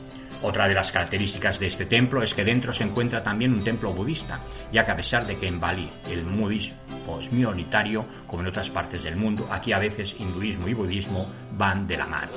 Otra 0.42 0.68
de 0.68 0.75
las 0.75 0.92
características 0.92 1.59
de 1.59 1.66
este 1.66 1.87
templo 1.87 2.22
es 2.22 2.35
que 2.35 2.44
dentro 2.44 2.72
se 2.72 2.85
encuentra 2.85 3.22
también 3.22 3.53
un 3.53 3.64
templo 3.64 3.92
budista, 3.92 4.40
ya 4.72 4.85
que 4.85 4.92
a 4.92 4.96
pesar 4.96 5.27
de 5.27 5.37
que 5.38 5.49
en 5.49 5.59
Bali 5.59 5.90
el 6.09 6.25
budismo 6.25 7.18
es 7.18 7.33
minoritario, 7.33 8.05
como 8.27 8.42
en 8.42 8.49
otras 8.49 8.70
partes 8.70 9.03
del 9.03 9.16
mundo, 9.16 9.49
aquí 9.51 9.72
a 9.72 9.79
veces 9.79 10.14
hinduismo 10.18 10.68
y 10.68 10.75
budismo 10.75 11.27
van 11.53 11.87
de 11.87 11.96
la 11.96 12.07
mano. 12.07 12.33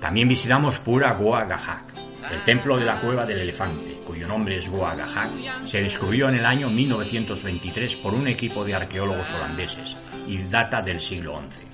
También 0.00 0.28
visitamos 0.28 0.78
Pura 0.78 1.12
Goa 1.14 1.44
Gahak, 1.44 1.92
el 2.30 2.42
templo 2.44 2.78
de 2.78 2.84
la 2.84 3.00
cueva 3.00 3.26
del 3.26 3.40
elefante, 3.40 4.00
cuyo 4.06 4.26
nombre 4.26 4.58
es 4.58 4.68
Goa 4.68 4.94
Gahak, 4.94 5.30
se 5.66 5.82
descubrió 5.82 6.28
en 6.28 6.36
el 6.36 6.46
año 6.46 6.70
1923 6.70 7.96
por 7.96 8.14
un 8.14 8.28
equipo 8.28 8.64
de 8.64 8.74
arqueólogos 8.74 9.28
holandeses 9.34 9.96
y 10.26 10.38
data 10.44 10.82
del 10.82 11.00
siglo 11.00 11.40
XI. 11.50 11.71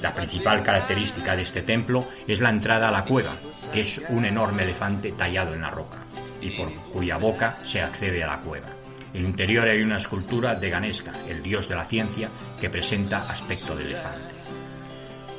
La 0.00 0.14
principal 0.14 0.62
característica 0.62 1.34
de 1.34 1.42
este 1.42 1.62
templo 1.62 2.08
es 2.26 2.40
la 2.40 2.50
entrada 2.50 2.88
a 2.88 2.92
la 2.92 3.04
cueva, 3.04 3.36
que 3.72 3.80
es 3.80 4.00
un 4.08 4.24
enorme 4.24 4.62
elefante 4.62 5.12
tallado 5.12 5.54
en 5.54 5.62
la 5.62 5.70
roca 5.70 6.04
y 6.40 6.50
por 6.50 6.72
cuya 6.92 7.16
boca 7.16 7.56
se 7.62 7.82
accede 7.82 8.22
a 8.22 8.28
la 8.28 8.40
cueva. 8.40 8.68
En 9.12 9.22
el 9.22 9.28
interior 9.28 9.66
hay 9.66 9.82
una 9.82 9.96
escultura 9.96 10.54
de 10.54 10.70
Ganesha, 10.70 11.12
el 11.28 11.42
dios 11.42 11.68
de 11.68 11.74
la 11.74 11.84
ciencia, 11.84 12.30
que 12.60 12.70
presenta 12.70 13.18
aspecto 13.18 13.74
de 13.74 13.84
elefante. 13.84 14.34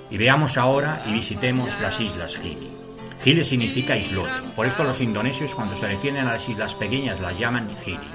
Y 0.10 0.17
veamos 0.17 0.58
ahora 0.58 1.04
y 1.06 1.13
visitemos 1.13 1.80
las 1.80 2.00
islas 2.02 2.36
Gili. 2.36 2.72
Gili 3.24 3.43
significa 3.43 3.95
islote, 3.95 4.32
por 4.56 4.65
esto 4.65 4.84
los 4.84 5.02
indonesios 5.02 5.54
cuando 5.54 5.76
se 5.76 5.88
refieren 5.88 6.26
a 6.26 6.34
las 6.34 6.50
islas 6.50 6.74
pequeñas 6.74 7.19
las 7.19 7.38
llaman 7.38 7.69
Gili. 7.86 8.08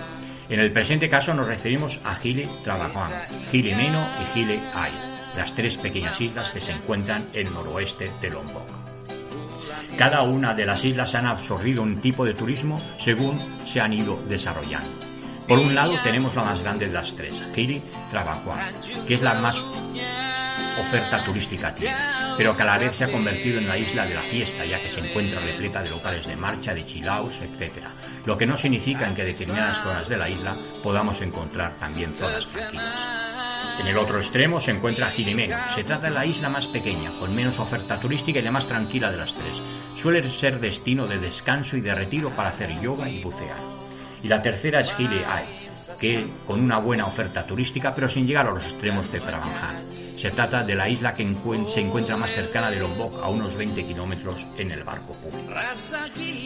En 0.49 0.61
el 0.61 0.73
presente 0.73 1.09
caso 1.09 1.33
nos 1.33 1.47
referimos 1.47 2.01
a 2.05 2.17
Gili 2.17 2.49
Trabajuan, 2.63 3.13
Gili 3.51 3.75
Meno 3.75 4.07
y 4.21 4.35
Gili 4.35 4.61
Ai 4.75 5.14
las 5.37 5.55
tres 5.55 5.77
pequeñas 5.77 6.21
islas 6.21 6.51
que 6.51 6.61
se 6.61 6.73
encuentran 6.73 7.29
en 7.33 7.47
el 7.47 7.53
noroeste 7.53 8.11
de 8.21 8.31
Lombok. 8.31 8.69
Cada 9.99 10.23
una 10.23 10.55
de 10.55 10.67
las 10.67 10.85
islas 10.85 11.15
han 11.15 11.27
absorbido 11.27 11.83
un 11.83 12.01
tipo 12.01 12.25
de 12.25 12.35
turismo 12.35 12.81
según 12.99 13.39
se 13.67 13.81
han 13.81 13.93
ido 13.93 14.19
desarrollando. 14.29 14.91
Por 15.47 15.59
un 15.59 15.75
lado 15.75 15.95
tenemos 16.03 16.35
la 16.35 16.43
más 16.43 16.63
grande 16.63 16.87
de 16.87 16.93
las 16.93 17.15
tres, 17.15 17.43
Giri 17.55 17.83
Trabajuan, 18.11 18.73
que 19.07 19.15
es 19.15 19.23
la 19.23 19.35
más 19.35 19.63
oferta 20.81 21.25
turística 21.25 21.73
tiene, 21.75 21.97
pero 22.37 22.57
que 22.57 22.63
a 22.63 22.67
la 22.67 22.79
vez 22.79 22.97
se 22.97 23.05
ha 23.05 23.13
convertido 23.13 23.59
en 23.59 23.69
la 23.69 23.79
isla 23.79 24.07
de 24.07 24.15
la 24.15 24.23
fiesta, 24.23 24.65
ya 24.65 24.81
que 24.81 24.89
se 24.89 25.01
encuentra 25.01 25.41
repleta 25.41 25.83
de 25.83 25.91
locales 25.91 26.27
de 26.27 26.37
marcha, 26.37 26.75
de 26.75 26.87
chilaos, 26.87 27.41
etc. 27.41 27.85
Lo 28.25 28.37
que 28.37 28.47
no 28.47 28.57
significa 28.57 29.07
en 29.07 29.15
que 29.15 29.25
determinadas 29.25 29.83
zonas 29.83 30.09
de 30.09 30.17
la 30.17 30.29
isla 30.29 30.57
podamos 30.83 31.21
encontrar 31.21 31.75
también 31.79 32.15
zonas 32.15 32.49
tranquilas. 32.49 33.34
En 33.79 33.87
el 33.87 33.99
otro 33.99 34.19
extremo 34.19 34.61
se 34.61 34.71
encuentra 34.71 35.11
Girimeno. 35.11 35.57
Se 35.75 35.85
trata 35.85 36.09
de 36.09 36.15
la 36.15 36.25
isla 36.25 36.49
más 36.49 36.67
pequeña, 36.67 37.11
con 37.19 37.35
menos 37.35 37.59
oferta 37.59 37.99
turística 37.99 38.39
y 38.39 38.43
la 38.43 38.51
más 38.51 38.67
tranquila 38.67 39.11
de 39.11 39.19
las 39.19 39.35
tres. 39.35 39.61
Suele 39.95 40.29
ser 40.31 40.61
destino 40.61 41.07
de 41.07 41.19
descanso 41.19 41.77
y 41.77 41.81
de 41.81 41.95
retiro 41.95 42.31
para 42.31 42.51
hacer 42.51 42.81
yoga 42.81 43.09
y 43.09 43.23
bucear. 43.23 43.59
Y 44.23 44.29
la 44.29 44.41
tercera 44.41 44.81
es 44.81 44.95
Gile 44.95 45.25
que 45.99 46.27
con 46.47 46.61
una 46.61 46.79
buena 46.79 47.07
oferta 47.07 47.47
turística, 47.47 47.95
pero 47.95 48.09
sin 48.09 48.27
llegar 48.27 48.47
a 48.47 48.53
los 48.53 48.65
extremos 48.65 49.11
de 49.13 49.21
Prabanjan. 49.21 50.04
Se 50.17 50.31
trata 50.31 50.63
de 50.63 50.75
la 50.75 50.89
isla 50.89 51.15
que 51.15 51.25
se 51.67 51.81
encuentra 51.81 52.17
más 52.17 52.33
cercana 52.33 52.71
de 52.71 52.79
Lombok, 52.79 53.23
a 53.23 53.29
unos 53.29 53.57
20 53.57 53.85
kilómetros 53.85 54.47
en 54.57 54.71
el 54.71 54.85
barco 54.85 55.13
público. 55.15 55.53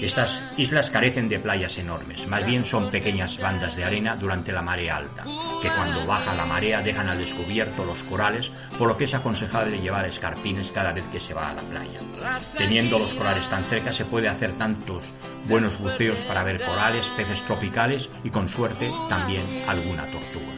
Estas 0.03 0.43
islas 0.57 0.91
carecen 0.91 1.29
de 1.29 1.39
playas 1.39 1.77
enormes, 1.79 2.27
más 2.27 2.45
bien 2.45 2.65
son 2.65 2.91
pequeñas 2.91 3.39
bandas 3.39 3.77
de 3.77 3.85
arena 3.85 4.17
durante 4.17 4.53
la 4.53 4.63
marea 4.63 4.97
alta, 4.97 5.25
que 5.63 5.69
cuando 5.69 6.07
baja 6.07 6.35
la 6.35 6.47
marea 6.47 6.83
dejan 6.83 7.09
al 7.09 7.19
descubierto 7.19 7.85
los 7.85 8.03
corales, 8.05 8.51
por 8.79 8.89
lo 8.89 8.97
que 8.97 9.05
es 9.05 9.15
aconsejable 9.15 9.81
llevar 9.81 10.07
escarpines 10.07 10.73
cada 10.73 10.93
vez 10.93 11.07
que 11.07 11.21
se 11.21 11.35
va 11.35 11.51
a 11.51 11.55
la 11.55 11.63
playa. 11.63 12.01
Teniendo 12.57 12.99
los 12.99 13.15
corales 13.15 13.49
tan 13.49 13.65
cerca 13.65 13.93
se 13.93 14.05
puede 14.05 14.29
hacer 14.29 14.57
tantos 14.57 15.05
buenos 15.47 15.79
buceos 15.79 16.21
para 16.23 16.43
ver 16.43 16.65
corales, 16.65 17.07
peces 17.17 17.45
tropicales 17.45 18.09
y 18.25 18.31
con 18.31 18.49
suerte 18.49 18.91
también 19.09 19.45
alguna 19.67 20.05
tortuga. 20.05 20.58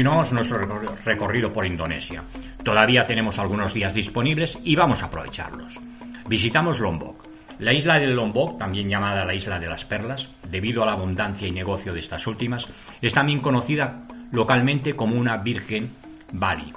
Continuamos 0.00 0.32
nuestro 0.32 0.58
recorrido 1.04 1.52
por 1.52 1.66
Indonesia. 1.66 2.24
Todavía 2.64 3.06
tenemos 3.06 3.38
algunos 3.38 3.74
días 3.74 3.92
disponibles 3.92 4.58
y 4.64 4.74
vamos 4.74 5.02
a 5.02 5.08
aprovecharlos. 5.08 5.78
Visitamos 6.26 6.80
Lombok. 6.80 7.28
La 7.58 7.74
isla 7.74 7.98
de 7.98 8.06
Lombok, 8.06 8.58
también 8.58 8.88
llamada 8.88 9.26
la 9.26 9.34
isla 9.34 9.58
de 9.58 9.68
las 9.68 9.84
perlas, 9.84 10.30
debido 10.48 10.82
a 10.82 10.86
la 10.86 10.92
abundancia 10.92 11.46
y 11.46 11.52
negocio 11.52 11.92
de 11.92 12.00
estas 12.00 12.26
últimas, 12.26 12.66
es 13.02 13.12
también 13.12 13.40
conocida 13.40 14.06
localmente 14.32 14.96
como 14.96 15.16
una 15.16 15.36
Virgen 15.36 15.90
Bali. 16.32 16.72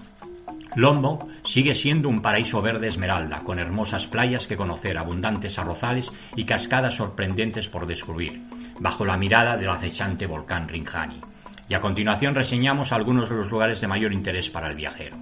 Lombok 0.76 1.30
sigue 1.46 1.76
siendo 1.76 2.10
un 2.10 2.22
paraíso 2.22 2.62
verde 2.62 2.90
esmeralda, 2.90 3.40
con 3.46 3.58
hermosas 3.58 4.06
playas 4.06 4.48
que 4.48 4.58
conocer, 4.58 4.98
abundantes 4.98 5.58
arrozales 5.58 6.12
y 6.36 6.44
cascadas 6.44 6.96
sorprendentes 6.96 7.70
por 7.70 7.88
descubrir, 7.88 8.44
bajo 8.82 9.06
la 9.06 9.16
mirada 9.16 9.56
del 9.56 9.70
acechante 9.70 10.26
volcán 10.26 10.68
Rinjani. 10.68 11.22
Y 11.70 11.74
a 11.74 11.82
continuación 11.82 12.36
reseñamos 12.36 12.92
algunos 12.92 13.30
de 13.30 13.38
los 13.38 13.50
lugares 13.50 13.82
de 13.82 13.88
mayor 13.88 14.14
interés 14.14 14.50
para 14.50 14.70
el 14.70 14.76
viajero. 14.76 15.18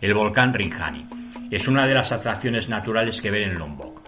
El 0.00 0.14
volcán 0.14 0.54
Rinjani 0.54 1.06
es 1.50 1.68
una 1.68 1.86
de 1.86 1.94
las 1.94 2.12
atracciones 2.12 2.68
naturales 2.68 3.20
que 3.20 3.30
ver 3.30 3.42
en 3.42 3.58
Lombok. 3.58 4.00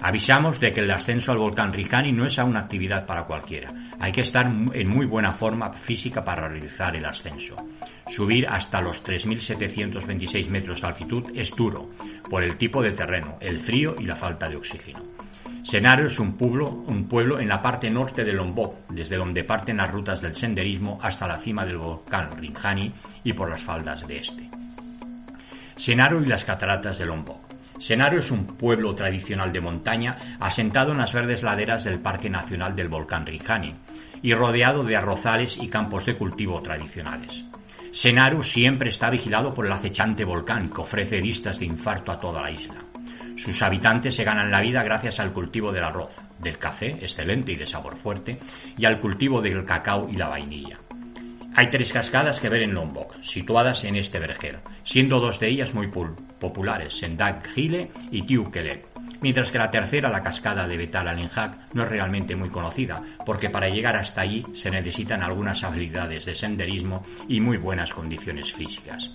Avisamos 0.00 0.60
de 0.60 0.72
que 0.72 0.80
el 0.80 0.90
ascenso 0.90 1.32
al 1.32 1.38
volcán 1.38 1.72
Rinjani 1.72 2.12
no 2.12 2.26
es 2.26 2.36
una 2.38 2.60
actividad 2.60 3.06
para 3.06 3.24
cualquiera. 3.24 3.72
Hay 3.98 4.12
que 4.12 4.20
estar 4.20 4.46
en 4.46 4.88
muy 4.88 5.06
buena 5.06 5.32
forma 5.32 5.72
física 5.72 6.22
para 6.22 6.48
realizar 6.48 6.94
el 6.94 7.06
ascenso. 7.06 7.56
Subir 8.06 8.46
hasta 8.46 8.80
los 8.80 9.04
3.726 9.04 10.48
metros 10.48 10.82
de 10.82 10.86
altitud 10.86 11.30
es 11.34 11.50
duro 11.56 11.90
por 12.28 12.42
el 12.42 12.58
tipo 12.58 12.82
de 12.82 12.92
terreno, 12.92 13.38
el 13.40 13.58
frío 13.58 13.94
y 13.98 14.04
la 14.04 14.14
falta 14.14 14.48
de 14.48 14.56
oxígeno. 14.56 15.00
Senaro 15.74 16.06
es 16.06 16.20
un 16.20 16.36
pueblo, 16.36 16.68
un 16.68 17.08
pueblo 17.08 17.40
en 17.40 17.48
la 17.48 17.60
parte 17.60 17.90
norte 17.90 18.22
de 18.22 18.32
Lombok, 18.32 18.86
desde 18.90 19.16
donde 19.16 19.42
parten 19.42 19.78
las 19.78 19.90
rutas 19.90 20.22
del 20.22 20.36
senderismo 20.36 21.00
hasta 21.02 21.26
la 21.26 21.36
cima 21.36 21.66
del 21.66 21.78
volcán 21.78 22.30
Rinjani 22.38 22.94
y 23.24 23.32
por 23.32 23.50
las 23.50 23.60
faldas 23.60 24.06
de 24.06 24.18
este. 24.18 24.48
Senaro 25.74 26.22
y 26.22 26.26
las 26.26 26.44
cataratas 26.44 26.98
de 26.98 27.06
Lombok. 27.06 27.40
Senaro 27.80 28.20
es 28.20 28.30
un 28.30 28.46
pueblo 28.56 28.94
tradicional 28.94 29.52
de 29.52 29.60
montaña 29.60 30.36
asentado 30.38 30.92
en 30.92 30.98
las 30.98 31.12
verdes 31.12 31.42
laderas 31.42 31.82
del 31.82 31.98
Parque 31.98 32.30
Nacional 32.30 32.76
del 32.76 32.86
Volcán 32.86 33.26
Rinjani 33.26 33.74
y 34.22 34.32
rodeado 34.32 34.84
de 34.84 34.94
arrozales 34.94 35.58
y 35.60 35.66
campos 35.66 36.06
de 36.06 36.16
cultivo 36.16 36.62
tradicionales. 36.62 37.44
Senaro 37.90 38.44
siempre 38.44 38.90
está 38.90 39.10
vigilado 39.10 39.52
por 39.52 39.66
el 39.66 39.72
acechante 39.72 40.24
volcán 40.24 40.70
que 40.70 40.82
ofrece 40.82 41.20
vistas 41.20 41.58
de 41.58 41.66
infarto 41.66 42.12
a 42.12 42.20
toda 42.20 42.42
la 42.42 42.52
isla. 42.52 42.93
Sus 43.36 43.62
habitantes 43.62 44.14
se 44.14 44.24
ganan 44.24 44.50
la 44.50 44.60
vida 44.60 44.82
gracias 44.82 45.20
al 45.20 45.32
cultivo 45.32 45.72
del 45.72 45.84
arroz, 45.84 46.16
del 46.38 46.58
café, 46.58 46.90
excelente 47.00 47.52
y 47.52 47.56
de 47.56 47.66
sabor 47.66 47.96
fuerte, 47.96 48.38
y 48.76 48.84
al 48.84 49.00
cultivo 49.00 49.40
del 49.42 49.64
cacao 49.64 50.08
y 50.08 50.16
la 50.16 50.28
vainilla. 50.28 50.78
Hay 51.56 51.68
tres 51.68 51.92
cascadas 51.92 52.40
que 52.40 52.48
ver 52.48 52.62
en 52.62 52.74
Lombok, 52.74 53.20
situadas 53.22 53.84
en 53.84 53.96
este 53.96 54.18
vergel, 54.18 54.58
siendo 54.82 55.20
dos 55.20 55.38
de 55.38 55.48
ellas 55.48 55.72
muy 55.74 55.88
populares, 55.88 56.98
Sendak 56.98 57.48
Gile 57.54 57.90
y 58.10 58.22
Tiukele. 58.22 58.93
Mientras 59.24 59.50
que 59.50 59.56
la 59.56 59.70
tercera, 59.70 60.10
la 60.10 60.22
cascada 60.22 60.68
de 60.68 60.76
Betal 60.76 61.08
Alenjak, 61.08 61.72
no 61.72 61.84
es 61.84 61.88
realmente 61.88 62.36
muy 62.36 62.50
conocida, 62.50 63.02
porque 63.24 63.48
para 63.48 63.70
llegar 63.70 63.96
hasta 63.96 64.20
allí 64.20 64.44
se 64.52 64.70
necesitan 64.70 65.22
algunas 65.22 65.64
habilidades 65.64 66.26
de 66.26 66.34
senderismo 66.34 67.06
y 67.26 67.40
muy 67.40 67.56
buenas 67.56 67.94
condiciones 67.94 68.52
físicas. 68.52 69.10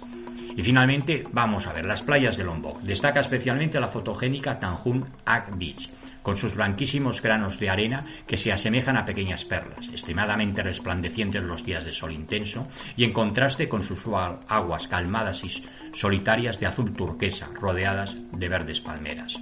Y 0.57 0.63
finalmente 0.63 1.27
vamos 1.31 1.67
a 1.67 1.73
ver 1.73 1.85
las 1.85 2.01
playas 2.01 2.37
de 2.37 2.43
Lombok. 2.43 2.81
Destaca 2.81 3.19
especialmente 3.19 3.79
la 3.79 3.87
fotogénica 3.87 4.59
Tanjung 4.59 5.05
Ak 5.25 5.55
Beach, 5.55 5.91
con 6.23 6.35
sus 6.35 6.55
blanquísimos 6.55 7.21
granos 7.21 7.59
de 7.59 7.69
arena 7.69 8.03
que 8.25 8.35
se 8.35 8.51
asemejan 8.51 8.97
a 8.97 9.05
pequeñas 9.05 9.45
perlas, 9.45 9.89
extremadamente 9.89 10.63
resplandecientes 10.63 11.43
los 11.43 11.63
días 11.63 11.85
de 11.85 11.93
sol 11.93 12.13
intenso 12.13 12.67
y 12.97 13.03
en 13.03 13.13
contraste 13.13 13.69
con 13.69 13.83
sus 13.83 14.07
aguas 14.47 14.87
calmadas 14.87 15.43
y 15.43 15.63
solitarias 15.93 16.59
de 16.59 16.65
azul 16.65 16.93
turquesa, 16.93 17.49
rodeadas 17.53 18.17
de 18.31 18.49
verdes 18.49 18.81
palmeras. 18.81 19.39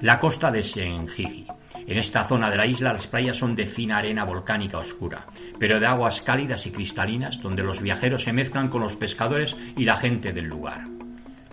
La 0.00 0.20
costa 0.20 0.52
de 0.52 0.62
Senjiji. 0.62 1.44
En 1.74 1.98
esta 1.98 2.22
zona 2.22 2.48
de 2.52 2.56
la 2.56 2.66
isla 2.66 2.92
las 2.92 3.08
playas 3.08 3.36
son 3.36 3.56
de 3.56 3.66
fina 3.66 3.98
arena 3.98 4.22
volcánica 4.22 4.78
oscura, 4.78 5.26
pero 5.58 5.80
de 5.80 5.86
aguas 5.86 6.22
cálidas 6.22 6.66
y 6.66 6.70
cristalinas 6.70 7.42
donde 7.42 7.64
los 7.64 7.82
viajeros 7.82 8.22
se 8.22 8.32
mezclan 8.32 8.68
con 8.68 8.80
los 8.80 8.94
pescadores 8.94 9.56
y 9.76 9.84
la 9.84 9.96
gente 9.96 10.32
del 10.32 10.44
lugar. 10.44 10.84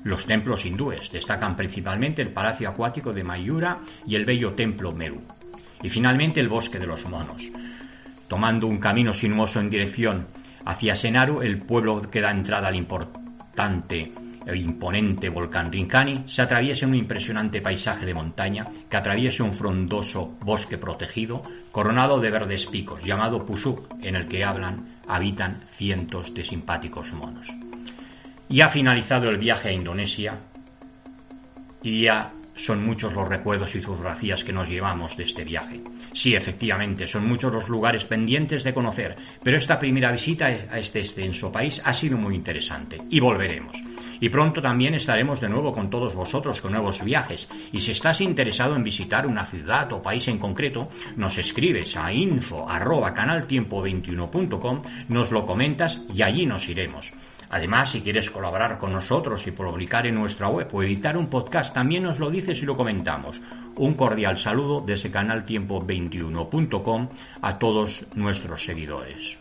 Los 0.04 0.28
templos 0.28 0.64
hindúes 0.64 1.12
destacan 1.12 1.56
principalmente 1.56 2.22
el 2.22 2.34
palacio 2.34 2.70
acuático 2.70 3.12
de 3.14 3.24
Mayura 3.24 3.80
y 4.06 4.14
el 4.14 4.26
bello 4.26 4.54
templo 4.54 4.92
Meru. 4.92 5.24
Y 5.82 5.90
finalmente 5.90 6.40
el 6.40 6.48
bosque 6.48 6.78
de 6.78 6.86
los 6.86 7.08
monos. 7.08 7.52
Tomando 8.28 8.68
un 8.68 8.78
camino 8.78 9.12
sinuoso 9.12 9.60
en 9.60 9.72
dirección 9.72 10.28
hacia 10.66 10.96
Senaru, 10.96 11.42
el 11.42 11.64
pueblo 11.64 12.00
que 12.00 12.22
da 12.22 12.30
entrada 12.30 12.68
al 12.68 12.76
importante 12.76 14.14
el 14.46 14.62
imponente 14.62 15.30
volcán 15.30 15.72
Rincani, 15.72 16.24
se 16.28 16.42
atraviesa 16.42 16.86
un 16.86 16.96
impresionante 16.96 17.62
paisaje 17.62 18.06
de 18.06 18.14
montaña 18.14 18.68
que 18.90 18.98
atraviesa 18.98 19.44
un 19.44 19.54
frondoso 19.54 20.38
bosque 20.42 20.78
protegido 20.78 21.42
coronado 21.72 22.20
de 22.20 22.32
verdes 22.32 22.66
picos 22.66 23.04
llamado 23.04 23.46
Pusuk, 23.46 23.88
en 24.02 24.16
el 24.16 24.28
que 24.28 24.44
hablan, 24.44 25.00
habitan 25.08 25.64
cientos 25.68 26.34
de 26.34 26.44
simpáticos 26.44 27.14
monos. 27.14 27.48
Y 28.48 28.62
ha 28.62 28.70
finalizado 28.70 29.30
el 29.30 29.38
viaje 29.38 29.70
a 29.70 29.74
Indonesia 29.74 30.40
y 31.82 32.08
son 32.56 32.86
muchos 32.86 33.14
los 33.14 33.28
recuerdos 33.28 33.76
y 33.76 33.82
fotografías 33.82 34.44
que 34.44 34.54
nos 34.54 34.70
llevamos 34.70 35.18
de 35.18 35.24
este 35.24 35.44
viaje. 35.44 35.82
Sí, 36.14 36.36
efectivamente, 36.36 37.08
son 37.08 37.28
muchos 37.28 37.52
los 37.52 37.70
lugares 37.70 38.06
pendientes 38.06 38.64
de 38.64 38.74
conocer, 38.74 39.16
pero 39.44 39.58
esta 39.58 39.78
primera 39.78 40.12
visita 40.12 40.46
a 40.46 40.80
este 40.80 41.00
extenso 41.00 41.52
país 41.52 41.82
ha 41.84 41.94
sido 41.94 42.18
muy 42.18 42.36
interesante 42.36 43.02
y 43.10 43.20
volveremos. 43.20 43.82
Y 44.20 44.30
pronto 44.30 44.62
también 44.62 44.94
estaremos 44.96 45.42
de 45.42 45.50
nuevo 45.50 45.74
con 45.74 45.90
todos 45.90 46.16
vosotros 46.16 46.62
con 46.62 46.72
nuevos 46.72 47.04
viajes. 47.04 47.50
Y 47.72 47.82
si 47.82 47.92
estás 47.92 48.22
interesado 48.22 48.76
en 48.76 48.84
visitar 48.84 49.28
una 49.28 49.46
ciudad 49.46 49.92
o 49.94 50.02
país 50.02 50.28
en 50.28 50.38
concreto, 50.38 50.90
nos 51.16 51.38
escribes 51.38 51.96
a 51.98 52.12
info 52.14 52.66
canaltiempo21.com, 52.66 54.82
nos 55.10 55.32
lo 55.32 55.46
comentas 55.46 56.02
y 56.14 56.22
allí 56.22 56.46
nos 56.46 56.70
iremos. 56.70 57.12
Además, 57.50 57.92
si 57.92 58.02
quieres 58.02 58.30
colaborar 58.30 58.78
con 58.78 58.94
nosotros 58.94 59.46
y 59.48 59.52
publicar 59.52 60.06
en 60.08 60.16
nuestra 60.16 60.48
web 60.48 60.68
o 60.74 60.84
editar 60.84 61.18
un 61.18 61.28
podcast, 61.28 61.74
también 61.74 62.04
nos 62.04 62.20
lo 62.20 62.30
dices 62.30 62.62
y 62.62 62.66
lo 62.66 62.76
comentamos. 62.78 63.42
Un 63.78 63.94
cordial 63.96 64.38
saludo 64.38 64.82
desde 64.82 65.12
canaltiempo21.com 65.12 67.10
a 67.42 67.60
todos 67.60 68.06
nuestros 68.16 68.64
seguidores. 68.64 69.38